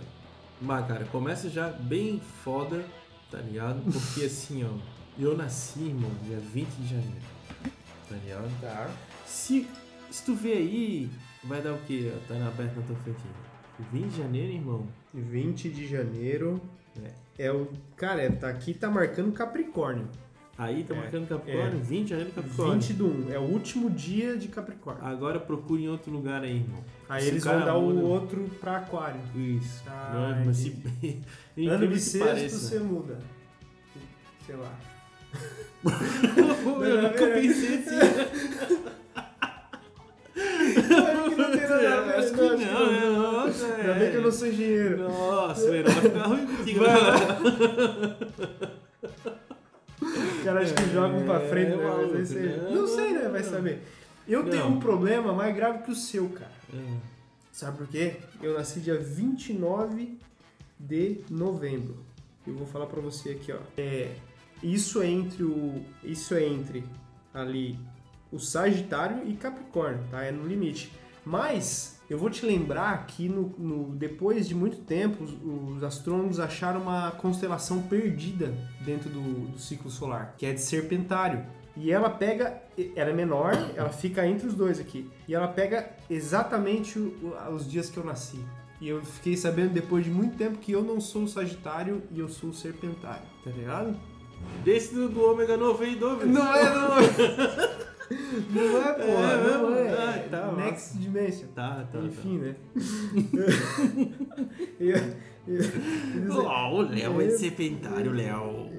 Mas, 0.61 0.87
cara, 0.87 1.05
começa 1.05 1.49
já 1.49 1.69
bem 1.69 2.21
foda, 2.43 2.85
tá 3.29 3.39
ligado? 3.39 3.81
Porque 3.91 4.25
assim, 4.25 4.63
ó, 4.63 4.69
eu 5.19 5.35
nasci, 5.35 5.79
irmão, 5.79 6.11
dia 6.23 6.37
20 6.37 6.69
de 6.69 6.87
janeiro. 6.87 7.34
Ligado? 8.11 8.61
Tá. 8.61 8.89
Se, 9.25 9.67
se 10.11 10.23
tu 10.23 10.35
vê 10.35 10.53
aí, 10.53 11.09
vai 11.43 11.61
dar 11.61 11.73
o 11.73 11.79
quê? 11.87 12.11
ó, 12.15 12.27
Tá 12.27 12.35
na 12.39 12.47
aberta 12.47 12.79
na 12.79 12.85
tua 12.85 12.95
frente. 12.97 13.17
aí. 13.79 13.85
20 13.91 14.09
de 14.11 14.17
janeiro, 14.17 14.53
irmão. 14.53 14.87
20 15.13 15.69
de 15.69 15.87
janeiro. 15.87 16.61
É, 17.37 17.51
o. 17.51 17.67
Cara, 17.97 18.21
é, 18.21 18.29
tá 18.29 18.47
aqui 18.47 18.73
tá 18.73 18.89
marcando 18.89 19.31
Capricórnio. 19.33 20.07
Aí 20.57 20.85
tá 20.85 20.93
É, 20.93 20.97
marcando 20.97 21.27
Capricórnio, 21.27 21.79
20 21.79 22.03
de 22.03 22.09
janeiro 22.11 22.31
Capricórnio. 22.31 22.73
20 22.79 22.93
do 22.93 23.07
1. 23.07 23.31
É 23.33 23.37
o 23.37 23.41
último 23.41 23.89
dia 23.89 24.37
de 24.37 24.47
Capricórnio. 24.47 25.03
Agora 25.03 25.37
procure 25.37 25.83
em 25.83 25.89
outro 25.89 26.09
lugar 26.13 26.43
aí, 26.43 26.55
irmão. 26.61 26.81
Aí 27.09 27.23
se 27.23 27.27
eles 27.27 27.43
vão 27.43 27.59
dar 27.65 27.73
muda- 27.73 27.99
o 27.99 28.03
outro 28.05 28.49
pra 28.61 28.77
Aquário. 28.77 29.19
Isso. 29.35 29.83
Ah, 29.85 30.33
Não, 30.37 30.45
mas 30.45 30.55
se... 30.55 30.81
Ano 31.67 31.87
bissexto 31.89 32.57
você 32.57 32.79
muda. 32.79 33.19
Sei 34.45 34.55
lá. 34.55 34.71
Eu 35.85 37.01
nunca 37.01 37.27
pensei 37.27 37.77
assim. 37.79 37.99
Acho 40.35 41.29
que 41.29 41.35
não 41.35 41.51
tem 41.51 41.61
nada 41.61 41.97
a 41.97 42.01
ver, 42.01 42.15
Acho 42.15 42.31
que 42.33 42.37
não, 42.41 42.49
não, 42.49 42.57
não. 42.57 42.91
né? 42.91 43.05
Nossa, 43.45 43.65
Ainda 43.75 43.93
bem 43.93 44.11
que 44.11 44.17
eu 44.17 44.21
não 44.21 44.31
sou 44.31 44.47
engenheiro. 44.47 44.97
Nossa, 45.03 45.71
velho, 45.71 45.83
vai 45.91 46.01
ficar 46.01 46.23
ruim 46.27 46.45
contigo. 46.47 46.79
Os 50.01 50.43
caras 50.43 50.63
acho 50.63 50.73
que 50.73 50.93
jogam 50.93 51.23
pra 51.25 51.39
frente, 51.41 51.69
né? 51.71 51.77
Mas 51.77 51.85
maluco, 51.87 52.17
aí 52.17 52.25
você- 52.25 52.39
né? 52.39 52.69
Não 52.71 52.87
sei, 52.87 53.11
né? 53.13 53.29
Vai 53.29 53.41
Não. 53.41 53.49
saber. 53.49 53.81
Eu 54.27 54.43
tenho 54.49 54.63
Não. 54.63 54.71
um 54.71 54.79
problema 54.79 55.33
mais 55.33 55.55
grave 55.55 55.83
que 55.83 55.91
o 55.91 55.95
seu, 55.95 56.27
cara. 56.29 56.51
É. 56.73 56.97
Sabe 57.51 57.77
por 57.77 57.87
quê? 57.87 58.15
Eu 58.41 58.53
nasci 58.55 58.79
dia 58.81 58.97
29 58.97 60.17
de 60.79 61.19
novembro. 61.29 61.97
Eu 62.45 62.53
vou 62.55 62.67
falar 62.67 62.87
pra 62.87 62.99
você 62.99 63.29
aqui, 63.31 63.51
ó. 63.53 63.57
É, 63.77 64.11
isso 64.63 65.01
é 65.01 65.07
entre 65.09 65.43
o 65.43 65.83
isso 66.03 66.33
é 66.33 66.43
entre 66.47 66.83
ali 67.33 67.77
o 68.31 68.39
Sagitário 68.39 69.27
e 69.27 69.33
Capricórnio, 69.35 70.03
tá? 70.09 70.23
É 70.23 70.31
no 70.31 70.45
limite. 70.47 70.91
Mas 71.23 71.99
eu 72.09 72.19
vou 72.19 72.29
te 72.29 72.45
lembrar 72.45 73.05
que 73.07 73.27
no, 73.27 73.53
no- 73.57 73.95
depois 73.95 74.47
de 74.47 74.53
muito 74.53 74.77
tempo 74.77 75.23
os, 75.23 75.31
os 75.77 75.83
astrônomos 75.83 76.39
acharam 76.39 76.81
uma 76.81 77.11
constelação 77.11 77.81
perdida 77.83 78.53
dentro 78.81 79.09
do, 79.09 79.47
do 79.51 79.59
ciclo 79.59 79.89
solar, 79.89 80.35
que 80.37 80.45
é 80.45 80.53
de 80.53 80.61
Serpentário. 80.61 81.45
E 81.77 81.91
ela 81.91 82.09
pega, 82.09 82.61
ela 82.95 83.09
é 83.09 83.13
menor, 83.13 83.51
ela 83.75 83.89
fica 83.89 84.25
entre 84.25 84.47
os 84.47 84.53
dois 84.53 84.79
aqui. 84.79 85.09
E 85.27 85.33
ela 85.35 85.47
pega 85.47 85.89
exatamente 86.09 86.97
o- 86.99 87.33
os 87.53 87.69
dias 87.69 87.89
que 87.89 87.97
eu 87.97 88.03
nasci. 88.05 88.39
E 88.79 88.87
eu 88.89 89.03
fiquei 89.03 89.35
sabendo 89.37 89.73
depois 89.73 90.03
de 90.05 90.11
muito 90.11 90.37
tempo 90.37 90.57
que 90.57 90.71
eu 90.73 90.83
não 90.83 90.99
sou 91.01 91.23
o 91.23 91.27
Sagitário 91.27 92.03
e 92.11 92.19
eu 92.19 92.27
sou 92.29 92.49
o 92.49 92.53
Serpentário, 92.53 93.25
tá 93.43 93.49
ligado? 93.49 93.95
Desse 94.63 94.93
do, 94.95 95.09
do 95.09 95.21
ômega 95.23 95.55
novo 95.57 95.83
aí, 95.83 95.95
Douglas. 95.95 96.27
Não 96.29 96.53
é, 96.53 96.63
não 96.73 96.97
é. 96.97 97.85
Não 98.51 98.77
é, 98.83 98.93
porra, 98.93 99.31
É, 99.31 99.57
não 99.57 99.75
é. 99.75 99.89
Ah, 99.91 100.27
tá, 100.29 100.51
Next 100.51 100.95
Dimension. 100.99 101.47
Tá, 101.55 101.87
tá, 101.91 101.97
Enfim, 102.01 102.37
né? 102.37 102.55
Eu- 104.79 104.95
eu- 105.47 106.27
tá. 106.29 106.35
Ó, 106.43 106.75
o 106.75 106.81
Léo 106.81 107.21
é 107.21 107.25
de 107.27 107.37
serpentário, 107.37 108.11
Léo. 108.13 108.69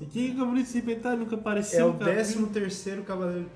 E 0.00 0.06
quem 0.06 0.30
é 0.30 0.32
o 0.32 0.36
Cavaleiro 0.36 0.62
de 0.62 0.68
Serpentário 0.72 1.18
nunca 1.18 1.36
apareceu, 1.36 1.80
É 1.80 1.84
o 1.90 1.94
cara? 1.94 2.12
13 2.12 2.46
terceiro 2.46 3.02
Cavaleiro. 3.02 3.50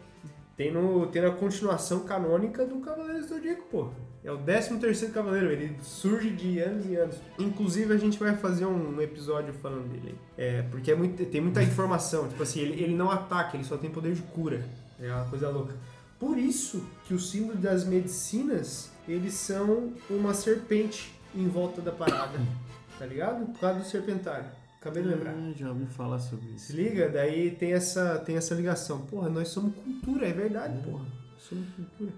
Tem, 0.57 0.73
no, 0.73 1.07
tem 1.07 1.23
na 1.23 1.31
continuação 1.31 2.01
canônica 2.01 2.67
do 2.67 2.77
Cavaleiro 2.81 3.21
do 3.23 3.29
Zodíaco, 3.29 3.63
pô. 3.71 3.89
É 4.29 4.31
o 4.31 4.37
13 4.37 4.77
terceiro 4.77 5.15
Cavaleiro, 5.15 5.51
ele 5.51 5.75
surge 5.83 6.29
de 6.29 6.59
anos 6.59 6.85
e 6.85 6.97
anos. 6.97 7.17
Inclusive, 7.39 7.95
a 7.95 7.97
gente 7.97 8.19
vai 8.19 8.37
fazer 8.37 8.67
um 8.67 9.01
episódio 9.01 9.55
falando 9.55 9.89
dele. 9.89 10.19
É, 10.37 10.61
porque 10.71 10.91
é 10.91 10.95
muito, 10.95 11.25
tem 11.25 11.41
muita 11.41 11.63
informação. 11.65 12.29
Tipo 12.29 12.43
assim, 12.43 12.61
ele, 12.61 12.83
ele 12.83 12.95
não 12.95 13.11
ataca, 13.11 13.57
ele 13.57 13.65
só 13.65 13.79
tem 13.79 13.89
poder 13.89 14.13
de 14.13 14.21
cura. 14.21 14.63
É 15.01 15.11
uma 15.11 15.25
coisa 15.25 15.49
louca. 15.49 15.75
Por 16.21 16.37
isso 16.37 16.85
que 17.07 17.15
o 17.15 17.19
símbolo 17.19 17.57
das 17.57 17.87
medicinas, 17.87 18.91
eles 19.09 19.33
são 19.33 19.95
uma 20.11 20.35
serpente 20.35 21.11
em 21.35 21.49
volta 21.49 21.81
da 21.81 21.91
parada. 21.91 22.39
Tá 22.99 23.07
ligado? 23.07 23.47
Por 23.47 23.61
causa 23.61 23.79
do 23.79 23.85
serpentário. 23.87 24.51
Acabei 24.81 25.05
de 25.05 25.09
lembrar. 25.09 25.31
Ah, 25.31 25.53
já 25.55 25.69
ouvi 25.69 25.87
falar 25.87 26.19
sobre 26.19 26.49
Se 26.49 26.73
isso. 26.73 26.77
liga, 26.77 27.09
daí 27.09 27.53
tem 27.53 27.73
essa, 27.73 28.19
tem 28.19 28.37
essa 28.37 28.57
ligação. 28.57 29.03
Porra, 29.03 29.31
nós 29.31 29.47
somos 29.51 29.73
cultura, 29.77 30.27
é 30.27 30.33
verdade, 30.33 30.83
porra. 30.83 31.07
Somos 31.39 31.69
cultura. 31.77 32.11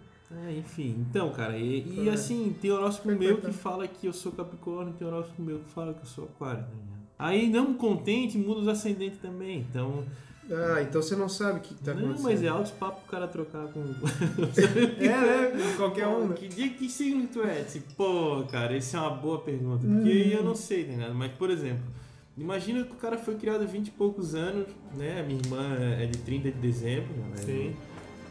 É, 0.47 0.53
enfim, 0.59 1.05
então, 1.09 1.31
cara, 1.33 1.59
e, 1.59 1.85
e 2.05 2.09
É. 2.09 2.13
assim, 2.13 2.55
tem 2.61 2.71
horóscopo 2.71 3.11
meu 3.17 3.39
que 3.39 3.53
fala 3.53 3.89
que 3.89 4.07
eu 4.07 4.13
sou 4.13 4.31
Capricórnio, 4.33 4.95
tem 4.95 5.07
horóscopo 5.07 5.43
meu 5.43 5.59
que 5.59 5.71
fala 5.71 5.93
que 5.93 6.01
eu 6.03 6.07
sou 6.07 6.25
Aquário. 6.25 6.61
ligado? 6.61 6.91
Aí, 7.19 7.51
não 7.51 7.75
contente, 7.75 8.39
muda 8.39 8.61
os 8.61 8.69
ascendentes 8.69 9.19
também. 9.21 9.59
Então, 9.69 10.05
Ah, 10.53 10.83
então 10.83 11.01
você 11.03 11.15
não 11.15 11.29
sabe 11.29 11.59
o 11.59 11.63
que, 11.63 11.75
que 11.75 11.83
tá 11.83 11.93
não, 11.95 12.01
acontecendo. 12.01 12.25
mas 12.25 12.43
é 12.43 12.49
altos 12.49 12.73
papo 12.73 13.01
pro 13.03 13.11
cara 13.11 13.29
trocar 13.29 13.67
com. 13.69 13.81
É, 14.99 15.53
né? 15.55 15.75
Qualquer 15.77 16.07
um, 16.09 16.29
né? 16.29 16.35
Que 16.35 16.49
dia 16.49 16.69
que 16.71 16.89
signo 16.89 17.27
tu 17.33 17.43
é? 17.43 17.63
Tipo, 17.65 17.93
pô, 17.95 18.45
cara, 18.51 18.77
essa 18.77 18.97
é 18.97 19.01
uma 19.01 19.11
boa 19.11 19.39
pergunta. 19.41 19.87
Hum. 19.87 19.97
Porque 19.97 20.09
eu 20.33 20.43
não 20.43 20.55
sei, 20.55 20.85
tá 20.85 20.91
ligado? 20.93 21.15
Mas, 21.15 21.33
por 21.33 21.51
exemplo, 21.51 21.85
imagina 22.37 22.83
que 22.85 22.93
o 22.93 22.97
cara 22.97 23.17
foi 23.19 23.35
criado 23.37 23.63
há 23.63 23.67
20 23.67 23.89
e 23.89 23.91
poucos 23.93 24.35
anos, 24.35 24.67
né? 24.97 25.21
A 25.21 25.23
minha 25.25 25.39
irmã 25.41 25.77
é 26.01 26.07
de 26.07 26.19
30 26.19 26.51
de 26.51 26.59
dezembro, 26.59 27.13
né? 27.31 27.37
Sim. 27.37 27.77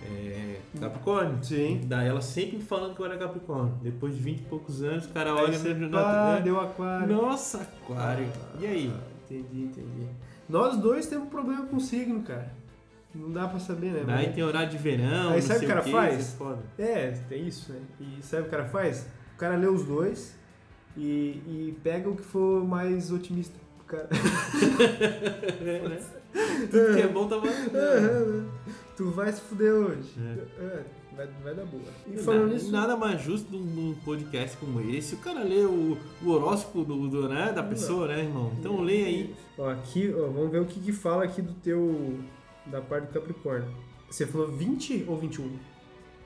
É 0.04 0.60
Capricórnio. 0.80 1.44
Sim. 1.44 1.82
Daí 1.86 2.08
ela 2.08 2.22
sempre 2.22 2.58
me 2.58 2.64
falando 2.64 2.96
que 2.96 3.02
eu 3.02 3.06
era 3.06 3.18
Capricórnio. 3.18 3.74
Depois 3.82 4.16
de 4.16 4.22
20 4.22 4.40
e 4.40 4.44
poucos 4.44 4.82
anos, 4.84 5.06
o 5.06 5.10
cara 5.10 5.36
olha 5.36 5.58
você, 5.58 5.74
no 5.74 5.90
pá, 5.90 6.36
né? 6.36 6.42
deu 6.42 6.60
aquário. 6.60 7.16
Nossa, 7.16 7.62
aquário. 7.62 8.28
E 8.60 8.66
aí? 8.66 8.94
Entendi, 9.26 9.64
entendi. 9.64 10.08
Nós 10.48 10.78
dois 10.78 11.06
temos 11.08 11.30
problema 11.30 11.66
com 11.68 11.80
signo, 11.80 12.22
cara. 12.24 12.52
Não 13.14 13.32
dá 13.32 13.48
pra 13.48 13.60
saber, 13.60 13.92
né? 13.92 14.04
Daí 14.06 14.26
Mas- 14.28 14.36
tem 14.36 14.44
horário 14.44 14.70
de 14.70 14.78
verão, 14.78 15.30
Aí 15.30 15.36
não 15.36 15.42
sabe 15.42 15.58
o 15.58 15.60
que 15.60 15.66
o 15.66 15.70
cara 15.70 15.82
quê, 15.82 15.92
faz? 15.92 16.38
é. 16.78 16.84
É, 16.84 17.12
tem 17.28 17.48
isso, 17.48 17.72
né? 17.74 17.80
E 18.00 18.24
sabe 18.24 18.42
o 18.44 18.46
que 18.46 18.50
o 18.50 18.52
cara 18.58 18.66
faz? 18.70 19.08
O 19.36 19.38
cara 19.38 19.56
lê 19.56 19.68
os 19.68 19.84
dois 19.84 20.36
e, 20.96 21.02
e 21.48 21.78
pega 21.84 22.08
o 22.10 22.16
que 22.16 22.22
for 22.24 22.64
mais 22.68 23.12
otimista. 23.12 23.56
pro 23.78 23.98
Cara. 23.98 24.10
É, 25.66 25.88
né? 25.90 26.00
Tudo 26.70 26.96
que 26.96 27.02
é 27.02 27.08
bom 27.08 27.28
tá 27.28 27.38
valendo. 27.38 28.52
Tu 29.00 29.10
vai 29.12 29.32
se 29.32 29.40
fuder 29.40 29.72
hoje. 29.72 30.10
É. 30.20 30.62
É, 30.62 30.86
vai, 31.16 31.28
vai 31.42 31.56
dar 31.56 31.66
boa. 31.66 31.84
E 32.06 32.18
falando 32.18 32.42
nada, 32.42 32.54
nisso. 32.54 32.72
nada 32.72 32.98
mais 32.98 33.22
justo 33.22 33.50
num, 33.50 33.96
podcast 34.04 34.58
como 34.58 34.82
esse. 34.82 35.16
O 35.16 35.20
cara 35.20 35.42
lê 35.42 35.64
o, 35.64 35.98
o 36.22 36.30
horóscopo 36.30 36.84
do, 36.84 37.08
do, 37.08 37.30
né, 37.30 37.54
da 37.54 37.64
pessoa, 37.64 38.10
né, 38.10 38.20
irmão? 38.26 38.52
Então 38.60 38.82
lê 38.82 39.06
aí. 39.06 39.36
Ó, 39.58 39.70
aqui, 39.70 40.14
ó, 40.14 40.28
vamos 40.28 40.52
ver 40.52 40.60
o 40.60 40.66
que, 40.66 40.82
que 40.82 40.92
fala 40.92 41.24
aqui 41.24 41.42
do 41.42 41.54
teu. 41.54 42.20
da 42.66 42.82
parte 42.82 43.08
do 43.08 43.14
Capricórnio. 43.14 43.74
Você 44.12 44.26
falou 44.26 44.52
20 44.52 45.06
ou 45.08 45.18
21? 45.18 45.50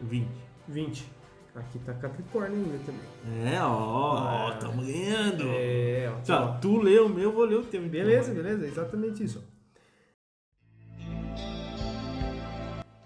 20. 0.02 0.28
20. 0.68 1.12
Aqui 1.54 1.78
tá 1.78 1.94
Capricórnio 1.94 2.58
ainda 2.58 2.80
também. 2.84 3.54
É, 3.54 3.62
ó, 3.62 3.68
ó, 3.68 4.48
Ah. 4.48 4.58
tamo 4.60 4.84
ganhando. 4.84 5.44
É, 5.48 6.12
ó. 6.12 6.22
Tá, 6.26 6.58
tu 6.60 6.82
lê 6.82 6.98
o 6.98 7.08
meu, 7.08 7.26
eu 7.26 7.32
vou 7.32 7.46
ler 7.46 7.58
o 7.60 7.64
teu. 7.64 7.82
então. 7.82 7.92
Beleza, 7.92 8.34
beleza, 8.34 8.66
exatamente 8.66 9.24
isso. 9.24 9.53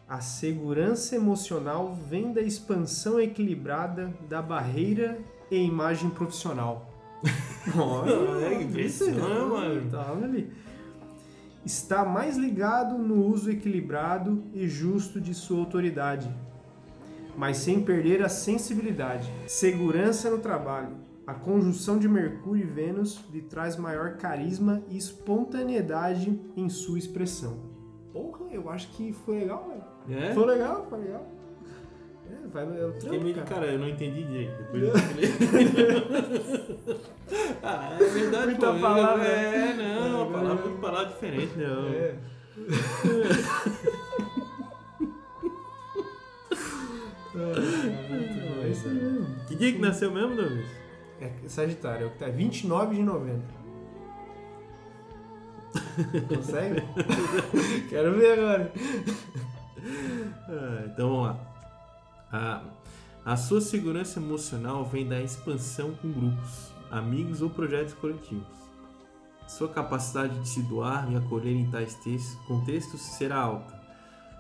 A 0.09 0.21
segurança 0.21 1.17
emocional 1.17 1.93
vem 1.93 2.31
da 2.31 2.41
expansão 2.41 3.19
equilibrada 3.19 4.13
da 4.29 4.41
barreira 4.41 5.19
e 5.51 5.57
imagem 5.57 6.09
profissional. 6.09 6.89
Olha, 7.77 8.55
que 8.55 8.63
impressão, 8.63 9.49
mano. 9.49 9.91
Tá 9.91 10.11
ali. 10.11 10.49
Está 11.65 12.05
mais 12.05 12.37
ligado 12.37 12.97
no 12.97 13.25
uso 13.25 13.51
equilibrado 13.51 14.45
e 14.53 14.65
justo 14.69 15.19
de 15.19 15.33
sua 15.33 15.59
autoridade, 15.59 16.33
mas 17.35 17.57
sem 17.57 17.83
perder 17.83 18.23
a 18.23 18.29
sensibilidade. 18.29 19.29
Segurança 19.45 20.29
no 20.29 20.37
trabalho. 20.37 20.95
A 21.25 21.33
conjunção 21.33 21.99
de 21.99 22.07
Mercúrio 22.07 22.63
e 22.63 22.65
Vênus 22.65 23.19
lhe 23.29 23.41
traz 23.41 23.75
maior 23.75 24.15
carisma 24.15 24.81
e 24.87 24.95
espontaneidade 24.95 26.39
em 26.55 26.69
sua 26.69 26.97
expressão. 26.97 27.76
Porra, 28.17 28.51
eu 28.51 28.67
acho 28.71 28.87
que 28.89 29.13
foi 29.13 29.41
legal, 29.41 29.67
velho. 29.67 30.19
É? 30.19 30.33
Foi 30.33 30.45
legal, 30.45 30.87
foi 30.89 30.99
legal. 30.99 31.27
É, 32.29 32.47
vai, 32.47 32.63
é 32.63 32.85
o 32.85 32.93
trampo, 32.93 33.23
meio, 33.23 33.35
cara. 33.35 33.47
cara, 33.47 33.65
eu 33.67 33.79
não 33.79 33.87
entendi 33.87 34.23
direito. 34.23 34.57
Depois 34.57 34.83
eu 34.83 34.91
falei. 34.97 35.29
ah, 37.63 37.97
é 37.99 38.03
verdade, 38.05 38.45
Muita 38.47 38.73
pô. 38.73 38.79
palavra. 38.79 39.23
É, 39.23 39.73
não, 39.75 40.29
É, 40.29 40.31
palavra, 40.31 40.69
é. 40.69 40.81
palavra 40.81 41.05
diferente, 41.13 41.53
não. 41.57 41.87
É. 41.89 42.15
É 47.35 48.89
mesmo. 48.89 49.45
Que 49.47 49.55
dia 49.55 49.73
que 49.73 49.79
nasceu 49.79 50.11
mesmo, 50.11 50.35
Douglas? 50.35 50.65
É 51.21 51.31
Sagitário, 51.47 52.05
é 52.05 52.07
o 52.07 52.11
que 52.11 52.17
tá 52.17 52.27
29 52.27 52.95
de 52.95 53.03
novembro. 53.03 53.56
Consegue? 56.27 56.81
Quero 57.89 58.17
ver 58.17 58.39
agora. 58.39 58.73
Ah, 60.47 60.83
então 60.85 61.09
vamos 61.09 61.27
lá. 61.27 61.39
A, 62.31 62.63
a 63.25 63.37
sua 63.37 63.61
segurança 63.61 64.19
emocional 64.19 64.85
vem 64.85 65.07
da 65.07 65.21
expansão 65.21 65.93
com 65.95 66.11
grupos, 66.11 66.71
amigos 66.91 67.41
ou 67.41 67.49
projetos 67.49 67.93
coletivos. 67.93 68.57
Sua 69.47 69.69
capacidade 69.69 70.37
de 70.39 70.49
se 70.49 70.61
doar 70.61 71.11
e 71.11 71.15
acolher 71.15 71.53
em 71.53 71.69
tais 71.71 71.95
textos, 71.95 72.35
contextos 72.45 73.01
será 73.01 73.37
alta. 73.37 73.77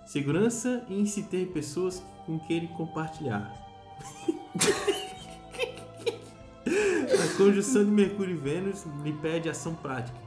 Segurança 0.05 0.85
em 0.89 1.05
se 1.05 1.23
ter 1.23 1.47
pessoas 1.47 2.03
com 2.25 2.37
quem 2.39 2.57
ele 2.57 2.67
compartilhar. 2.69 3.53
a 6.67 7.37
conjunção 7.37 7.85
de 7.85 7.91
Mercúrio 7.91 8.35
e 8.35 8.37
Vênus 8.37 8.85
lhe 9.03 9.13
pede 9.13 9.49
ação 9.49 9.75
prática. 9.75 10.17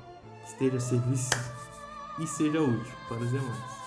Esteja 0.51 0.77
a 0.79 0.81
serviço 0.81 1.31
e 2.19 2.27
seja 2.27 2.61
útil 2.61 2.93
para 3.09 3.19
os 3.19 3.31
demais. 3.31 3.81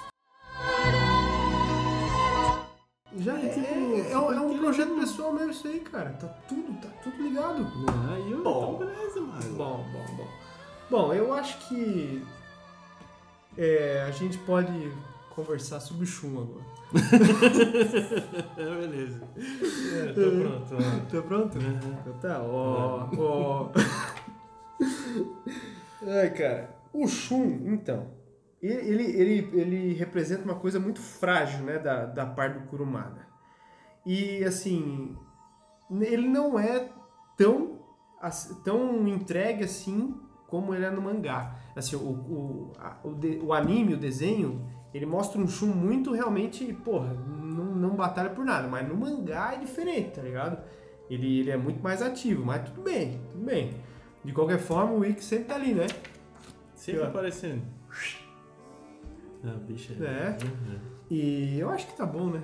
Já 3.17 3.38
é, 3.38 3.45
é, 3.45 4.12
é 4.12 4.17
um, 4.17 4.32
é 4.32 4.39
um 4.39 4.58
projeto 4.58 4.95
pessoal 4.95 5.34
mesmo 5.34 5.52
isso 5.52 5.67
aí, 5.67 5.82
cara. 5.82 6.12
Tá 6.13 6.28
tudo, 6.47 6.73
tá 6.82 6.88
tudo 7.04 7.21
ligado. 7.21 7.67
Aí 8.12 8.32
eu, 8.32 8.41
Bom. 8.41 8.76
então 8.76 8.88
beleza, 8.88 9.19
mano. 9.21 9.54
Bom, 9.56 9.86
bom, 9.91 10.06
bom. 10.15 10.28
Bom, 10.89 11.13
eu 11.13 11.34
acho 11.34 11.58
que 11.67 12.26
é, 13.58 14.06
a 14.08 14.12
gente 14.12 14.38
pode 14.39 14.89
conversar 15.36 15.80
sobre 15.82 16.06
o 16.06 16.08
Shun 16.08 16.41
agora. 16.41 16.65
É, 18.58 18.63
beleza. 18.88 19.21
É, 19.38 20.13
tô 20.13 20.32
pronto. 20.32 20.76
ó. 20.76 20.80
Tá 21.12 21.21
pronto? 21.21 21.58
Uhum. 21.60 21.97
Então 22.02 22.13
tá, 22.19 22.41
ó, 22.41 23.10
ó. 23.17 23.69
Ai, 26.05 26.29
cara, 26.31 26.75
o 26.93 27.07
Shun, 27.07 27.61
então, 27.65 28.07
ele, 28.61 29.03
ele, 29.03 29.49
ele 29.53 29.93
representa 29.93 30.43
uma 30.43 30.55
coisa 30.55 30.79
muito 30.79 31.01
frágil, 31.01 31.63
né, 31.63 31.79
da, 31.79 32.05
da 32.05 32.25
parte 32.25 32.59
do 32.59 32.67
Kurumada. 32.67 33.25
E, 34.05 34.43
assim, 34.43 35.15
ele 36.01 36.27
não 36.27 36.59
é 36.59 36.89
tão, 37.37 37.79
tão 38.63 39.07
entregue 39.07 39.63
assim 39.63 40.15
como 40.47 40.75
ele 40.75 40.85
é 40.85 40.91
no 40.91 41.01
mangá. 41.01 41.55
Assim, 41.75 41.95
o, 41.95 41.99
o, 42.01 42.71
a- 42.77 42.97
o, 43.03 43.13
de- 43.15 43.39
o 43.41 43.53
anime, 43.53 43.93
o 43.93 43.97
desenho, 43.97 44.67
ele 44.93 45.05
mostra 45.05 45.39
um 45.41 45.47
Shun 45.47 45.67
muito 45.67 46.11
realmente, 46.11 46.71
porra, 46.73 47.13
não, 47.13 47.65
não 47.75 47.95
batalha 47.95 48.29
por 48.29 48.43
nada, 48.45 48.67
mas 48.67 48.87
no 48.87 48.95
mangá 48.95 49.53
é 49.53 49.57
diferente, 49.57 50.11
tá 50.15 50.21
ligado? 50.21 50.61
Ele, 51.09 51.39
ele 51.39 51.51
é 51.51 51.57
muito 51.57 51.81
mais 51.81 52.01
ativo, 52.01 52.45
mas 52.45 52.63
tudo 52.69 52.81
bem, 52.81 53.21
tudo 53.31 53.43
bem. 53.45 53.71
De 54.23 54.31
qualquer 54.31 54.59
forma, 54.59 54.93
o 54.93 55.05
Ikki 55.05 55.23
sempre 55.23 55.45
tá 55.45 55.55
ali, 55.55 55.73
né? 55.73 55.88
Sempre 56.75 57.03
aparecendo. 57.03 57.62
Ah, 59.43 59.55
bicha. 59.67 59.93
É. 60.01 60.38
Uhum. 60.43 60.79
E 61.12 61.59
eu 61.59 61.69
acho 61.69 61.88
que 61.88 61.97
tá 61.97 62.05
bom, 62.05 62.27
né? 62.27 62.41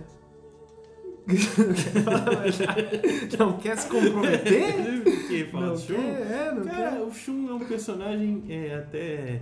não 3.38 3.58
quer 3.58 3.78
se 3.78 3.88
comprometer? 3.88 5.04
que 5.28 5.46
fala 5.46 5.68
Não 5.68 5.74
do 5.74 5.80
Shun? 5.80 5.96
é, 5.96 6.52
não 6.52 6.66
Cara, 6.66 6.92
quer. 6.92 7.02
o 7.02 7.12
Shun 7.12 7.50
é 7.50 7.54
um 7.54 7.68
personagem 7.68 8.44
é, 8.50 8.76
até, 8.76 9.42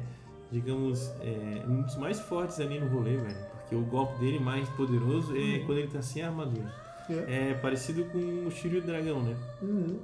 digamos, 0.52 1.12
é, 1.22 1.64
um 1.68 1.82
dos 1.82 1.96
mais 1.98 2.20
fortes 2.20 2.60
ali 2.60 2.80
no 2.80 2.88
rolê, 2.88 3.18
velho. 3.18 3.38
Porque 3.62 3.76
o 3.76 3.82
golpe 3.82 4.20
dele 4.20 4.40
mais 4.40 4.68
poderoso 4.70 5.36
é 5.36 5.60
quando 5.66 5.80
ele 5.80 5.88
tá 5.88 6.02
sem 6.02 6.24
armadura. 6.24 6.74
É. 7.10 7.52
É 7.52 7.54
parecido 7.54 8.06
com 8.06 8.46
o 8.46 8.52
Shiryu 8.52 8.82
Dragão, 8.82 9.22
né? 9.24 9.36
Uhum. 9.62 10.00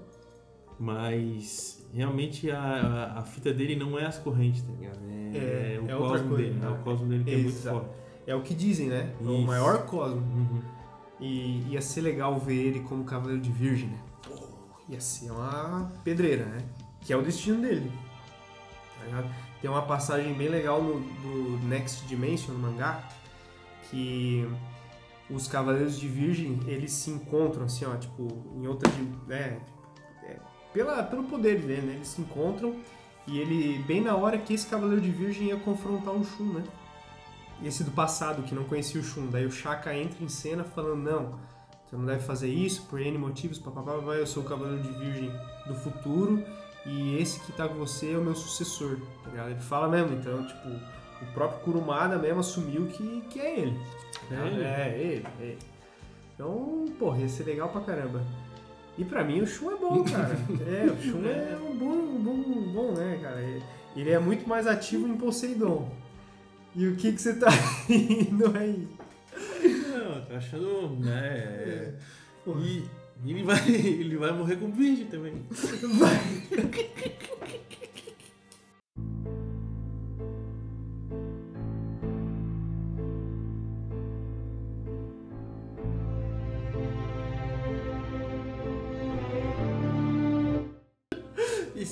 Mas 0.79 1.85
realmente 1.93 2.49
a, 2.49 3.13
a, 3.17 3.21
fita 3.23 3.53
dele 3.53 3.75
não 3.75 3.97
é 3.97 4.05
as 4.05 4.17
correntes, 4.17 4.63
tá 4.63 4.73
ligado? 4.73 4.99
É, 5.07 5.37
É, 5.37 5.75
é 5.75 5.79
o 5.79 5.89
é 5.89 5.97
cosmo 5.97 6.29
coisa, 6.29 6.43
dele. 6.43 6.59
É 6.61 6.65
né? 6.65 6.69
o 6.69 6.83
cosmo 6.83 7.07
dele 7.07 7.23
que 7.23 7.31
é 7.31 7.37
muito 7.37 7.49
Exato. 7.49 7.77
forte. 7.77 7.95
É 8.25 8.35
o 8.35 8.41
que 8.41 8.53
dizem, 8.53 8.87
né? 8.87 9.13
É 9.19 9.23
o 9.23 9.33
Isso. 9.33 9.47
maior 9.47 9.85
cosmo. 9.85 10.21
Uhum. 10.21 10.61
E 11.19 11.67
ia 11.69 11.81
ser 11.81 12.01
legal 12.01 12.39
ver 12.39 12.55
ele 12.55 12.79
como 12.81 13.03
Cavaleiro 13.03 13.41
de 13.41 13.51
Virgem, 13.51 13.89
né? 13.89 13.99
Pô, 14.23 14.47
ia 14.89 14.99
ser 14.99 15.31
uma 15.31 15.91
pedreira, 16.03 16.45
né? 16.45 16.57
Que 17.01 17.13
é 17.13 17.17
o 17.17 17.21
destino 17.21 17.61
dele. 17.61 17.91
Tá 18.99 19.05
ligado? 19.05 19.35
Tem 19.61 19.69
uma 19.69 19.83
passagem 19.83 20.33
bem 20.33 20.49
legal 20.49 20.81
no, 20.81 20.99
do 20.99 21.65
Next 21.67 22.05
Dimension, 22.07 22.53
no 22.53 22.59
mangá, 22.59 23.07
que 23.89 24.45
os 25.29 25.47
Cavaleiros 25.47 25.97
de 25.97 26.07
Virgem, 26.07 26.59
eles 26.67 26.91
se 26.91 27.09
encontram, 27.09 27.65
assim, 27.65 27.85
ó, 27.85 27.95
tipo, 27.95 28.27
em 28.55 28.67
outra... 28.67 28.91
É, 29.29 29.33
é, 29.33 29.59
pela, 30.73 31.03
pelo 31.03 31.23
poder 31.23 31.61
dele, 31.61 31.81
né? 31.81 31.93
Eles 31.95 32.09
se 32.09 32.21
encontram 32.21 32.75
e 33.27 33.39
ele, 33.39 33.81
bem 33.83 34.01
na 34.01 34.15
hora 34.15 34.37
que 34.37 34.53
esse 34.53 34.67
Cavaleiro 34.67 35.01
de 35.01 35.11
Virgem 35.11 35.47
ia 35.47 35.57
confrontar 35.57 36.13
o 36.13 36.23
Shun, 36.23 36.53
né? 36.53 36.63
esse 37.61 37.83
do 37.83 37.91
passado, 37.91 38.43
que 38.43 38.55
não 38.55 38.63
conhecia 38.63 38.99
o 38.99 39.03
Shun. 39.03 39.27
Daí 39.27 39.45
o 39.45 39.51
Shaka 39.51 39.95
entra 39.95 40.23
em 40.23 40.27
cena 40.27 40.63
falando, 40.63 41.01
não, 41.03 41.39
você 41.85 41.95
não 41.95 42.05
deve 42.05 42.23
fazer 42.23 42.49
isso 42.49 42.85
por 42.87 42.99
N 42.99 43.17
motivos, 43.17 43.59
papapá, 43.59 43.97
vai, 43.97 44.19
eu 44.19 44.27
sou 44.27 44.43
o 44.43 44.45
Cavaleiro 44.45 44.81
de 44.81 44.89
Virgem 44.89 45.31
do 45.67 45.75
futuro 45.75 46.43
e 46.85 47.17
esse 47.17 47.39
que 47.39 47.51
tá 47.51 47.67
com 47.67 47.75
você 47.75 48.13
é 48.13 48.17
o 48.17 48.21
meu 48.21 48.35
sucessor, 48.35 48.97
tá 49.23 49.29
ligado? 49.29 49.51
Ele 49.51 49.61
fala 49.61 49.87
mesmo, 49.87 50.15
então, 50.15 50.45
tipo, 50.45 50.69
o 50.69 51.33
próprio 51.33 51.61
Kurumada 51.61 52.17
mesmo 52.17 52.39
assumiu 52.39 52.87
que, 52.87 53.21
que 53.29 53.39
é 53.39 53.59
ele. 53.59 53.79
É 54.29 54.35
tá? 54.35 54.45
ele? 54.45 54.63
É, 54.63 54.97
ele, 54.99 55.27
é 55.39 55.43
ele. 55.43 55.59
Então, 56.33 56.85
porra, 56.99 57.19
ia 57.19 57.29
ser 57.29 57.43
legal 57.43 57.69
pra 57.69 57.81
caramba. 57.81 58.21
E 58.97 59.03
pra 59.03 59.23
mim 59.23 59.41
o 59.41 59.47
Shun 59.47 59.71
é 59.71 59.75
bom, 59.75 60.03
cara. 60.03 60.37
É, 60.67 60.85
o 60.85 61.01
Shun 61.01 61.25
é 61.25 61.57
um 61.57 61.75
bom, 61.75 61.93
um 61.93 62.23
bom, 62.23 62.31
um 62.31 62.71
bom, 62.73 62.93
né, 62.93 63.19
cara? 63.21 63.41
Ele 63.95 64.09
é 64.09 64.19
muito 64.19 64.47
mais 64.47 64.67
ativo 64.67 65.07
em 65.07 65.17
Poseidon. 65.17 65.89
E 66.75 66.87
o 66.87 66.95
que 66.95 67.11
que 67.11 67.21
você 67.21 67.33
tá 67.35 67.49
rindo 67.87 68.55
aí? 68.57 68.87
Não, 69.63 70.25
tô 70.25 70.35
achando, 70.35 70.99
né? 70.99 71.95
Porra. 72.43 72.61
E 72.61 72.83
ele 73.25 73.43
vai, 73.43 73.59
ele 73.69 74.17
vai 74.17 74.31
morrer 74.31 74.57
com 74.57 74.71
virgem 74.71 75.05
também. 75.05 75.45
Vai. 75.97 77.59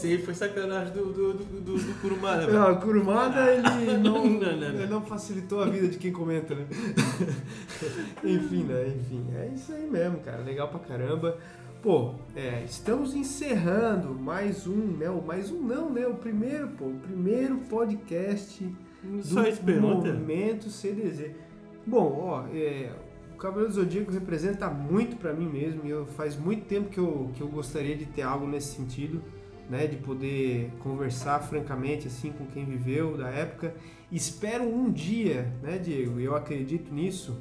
Aí 0.08 0.22
foi 0.22 0.34
sacanagem 0.34 0.94
do, 0.94 1.06
do, 1.12 1.34
do, 1.34 1.62
do, 1.62 1.78
do 1.78 2.02
Kurumada. 2.02 2.46
velho. 2.48 2.60
Não, 2.60 2.74
o 2.74 2.80
Kurumada 2.80 3.54
ele 3.54 3.98
não, 3.98 4.26
Não, 4.26 4.26
não, 4.26 4.58
não. 4.58 4.68
ele 4.68 4.88
não 4.88 5.02
facilitou 5.02 5.62
a 5.62 5.66
vida 5.68 5.88
de 5.88 5.98
quem 5.98 6.12
comenta, 6.12 6.56
né? 6.56 6.66
enfim, 8.24 8.64
né? 8.64 8.88
Enfim, 8.88 9.26
é 9.36 9.52
isso 9.54 9.74
aí 9.74 9.90
mesmo, 9.90 10.20
cara. 10.20 10.42
Legal 10.44 10.68
pra 10.68 10.80
caramba. 10.80 11.38
Pô, 11.82 12.14
é, 12.36 12.64
estamos 12.64 13.16
encerrando 13.16 14.14
mais 14.14 14.68
um, 14.68 14.98
né? 14.98 15.10
O 15.10 15.22
mais 15.22 15.50
um 15.52 15.62
não, 15.62 15.90
né? 15.90 16.06
O 16.06 16.14
primeiro, 16.14 16.68
pô, 16.70 16.86
o 16.86 17.00
primeiro 17.00 17.58
podcast 17.70 18.64
do. 19.04 19.82
Momento 19.82 20.70
CDZ. 20.70 21.32
Bom, 21.86 22.20
ó, 22.22 22.46
é, 22.54 22.92
o 23.34 23.38
Cavaleiro 23.38 23.70
do 23.74 23.76
Zodíaco 23.76 24.12
representa 24.12 24.70
muito 24.70 25.16
pra 25.16 25.34
mim 25.34 25.48
mesmo 25.50 25.82
e 25.84 25.90
eu, 25.90 26.06
faz 26.06 26.38
muito 26.38 26.66
tempo 26.66 26.90
que 26.90 27.00
eu, 27.00 27.32
que 27.34 27.42
eu 27.42 27.48
gostaria 27.48 27.96
de 27.96 28.06
ter 28.06 28.22
algo 28.22 28.46
nesse 28.46 28.76
sentido, 28.76 29.22
né? 29.72 29.88
De 29.88 29.96
poder 29.96 30.70
conversar 30.80 31.40
francamente 31.40 32.06
assim 32.08 32.32
com 32.32 32.46
quem 32.46 32.66
viveu 32.66 33.18
da 33.18 33.30
época. 33.30 33.74
Espero 34.12 34.66
um 34.66 34.92
dia, 34.92 35.52
né, 35.64 35.78
Diego? 35.80 36.20
E 36.20 36.26
eu 36.26 36.36
acredito 36.36 36.94
nisso, 36.94 37.40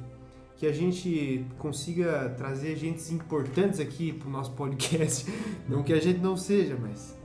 que 0.55 0.65
a 0.65 0.71
gente 0.71 1.45
consiga 1.59 2.29
trazer 2.37 2.73
agentes 2.73 3.11
importantes 3.11 3.79
aqui 3.79 4.13
pro 4.13 4.29
nosso 4.29 4.51
podcast. 4.53 5.25
Não 5.67 5.83
que 5.83 5.91
a 5.91 5.99
gente 5.99 6.19
não 6.19 6.37
seja, 6.37 6.77
mas 6.79 7.17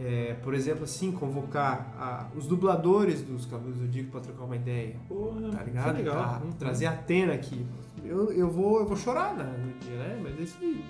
é, 0.00 0.34
por 0.42 0.52
exemplo, 0.52 0.84
assim, 0.84 1.12
convocar 1.12 1.94
a- 1.98 2.28
os 2.36 2.46
dubladores 2.46 3.22
dos 3.22 3.46
Cavaleiros 3.46 3.78
do 3.78 3.86
Zodíaco 3.86 4.10
para 4.10 4.20
trocar 4.20 4.44
uma 4.44 4.56
ideia, 4.56 4.96
Porra, 5.08 5.50
tá 5.50 5.62
ligado? 5.62 5.90
é 5.90 5.92
legal. 5.98 6.16
Tá? 6.16 6.42
Trazer 6.58 6.86
a 6.86 6.90
Atena 6.90 7.34
aqui. 7.34 7.64
Eu, 8.04 8.32
eu, 8.32 8.50
vou, 8.50 8.80
eu 8.80 8.86
vou 8.86 8.96
chorar 8.96 9.34
né, 9.36 9.44
no 9.44 9.72
dia, 9.78 9.96
né? 9.98 10.20
Mas 10.22 10.38
é 10.38 10.42
isso 10.42 10.58
aí. 10.60 10.84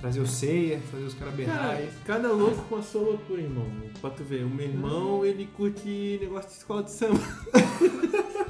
Trazer 0.00 0.20
o 0.20 0.26
Seiya, 0.26 0.80
fazer 0.90 1.04
os 1.04 1.14
caras 1.14 1.34
Cara, 1.46 1.88
cada 2.04 2.30
louco 2.30 2.62
com 2.68 2.76
a 2.76 2.82
sua 2.82 3.00
loucura, 3.00 3.40
irmão. 3.40 3.66
Pra 4.00 4.10
tu 4.10 4.22
ver, 4.22 4.44
o 4.44 4.50
meu 4.50 4.66
irmão, 4.66 5.24
ele 5.24 5.48
curte 5.56 6.18
negócio 6.20 6.50
de 6.50 6.56
escola 6.56 6.82
de 6.82 6.90
samba. 6.90 7.20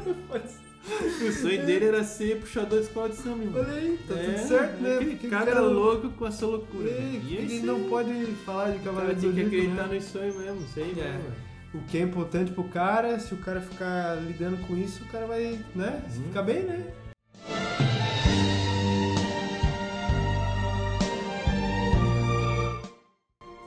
o 1.27 1.33
sonho 1.33 1.65
dele 1.65 1.85
era 1.87 2.03
ser 2.03 2.41
puxador 2.41 2.81
de 2.81 2.87
escola 2.87 3.09
de 3.09 3.17
samba, 3.17 3.45
irmão. 3.45 3.63
Olha 3.63 3.73
aí, 3.73 3.99
tá 4.09 4.15
É, 4.15 4.25
tudo 4.25 4.49
certo, 4.49 4.81
né? 4.83 4.97
Porque 4.97 5.29
cada 5.29 5.47
cara- 5.47 5.61
louco 5.61 6.11
com 6.11 6.25
a 6.25 6.31
sua 6.33 6.49
loucura. 6.49 6.91
É, 6.91 7.11
porque 7.21 7.35
E 7.35 7.39
é 7.39 7.41
ele 7.43 7.61
não 7.61 7.89
pode 7.89 8.13
falar 8.45 8.71
de 8.73 8.79
Cavaleiro 8.81 9.15
do 9.21 9.21
tem 9.21 9.33
que 9.33 9.41
acreditar 9.57 9.87
né? 9.87 9.95
nos 9.95 10.05
sonhos 10.05 10.37
mesmo, 10.37 10.61
isso 10.63 10.81
aí 10.81 10.91
É. 10.91 10.95
mesmo. 11.13 11.45
O 11.75 11.79
que 11.87 11.99
é 11.99 12.03
importante 12.03 12.53
pro 12.53 12.65
cara, 12.65 13.19
se 13.19 13.35
o 13.35 13.37
cara 13.39 13.61
ficar 13.61 14.15
lidando 14.23 14.57
com 14.67 14.77
isso, 14.77 15.03
o 15.05 15.07
cara 15.09 15.27
vai, 15.27 15.59
né? 15.75 16.03
Uhum. 16.17 16.23
Ficar 16.25 16.43
bem, 16.43 16.63
né? 16.63 16.85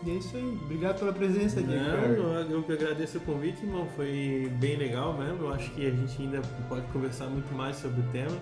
E 0.08 0.12
é 0.12 0.14
isso 0.14 0.38
aí. 0.38 0.58
Obrigado 0.64 1.00
pela 1.00 1.12
presença, 1.12 1.62
Diego. 1.62 1.84
Não, 1.84 2.34
eu- 2.40 2.50
eu 2.52 2.64
que 2.64 2.72
agradeço 2.72 3.18
o 3.18 3.22
convite, 3.22 3.62
irmão. 3.66 3.86
Foi 3.96 4.50
bem 4.58 4.78
legal 4.78 5.14
mesmo. 5.18 5.44
Eu 5.44 5.54
acho 5.54 5.70
que 5.72 5.86
a 5.86 5.92
gente 5.92 6.22
ainda 6.22 6.42
pode 6.70 6.86
conversar 6.94 7.26
muito 7.28 7.54
mais 7.54 7.76
sobre 7.76 8.00
o 8.00 8.04
tema. 8.14 8.38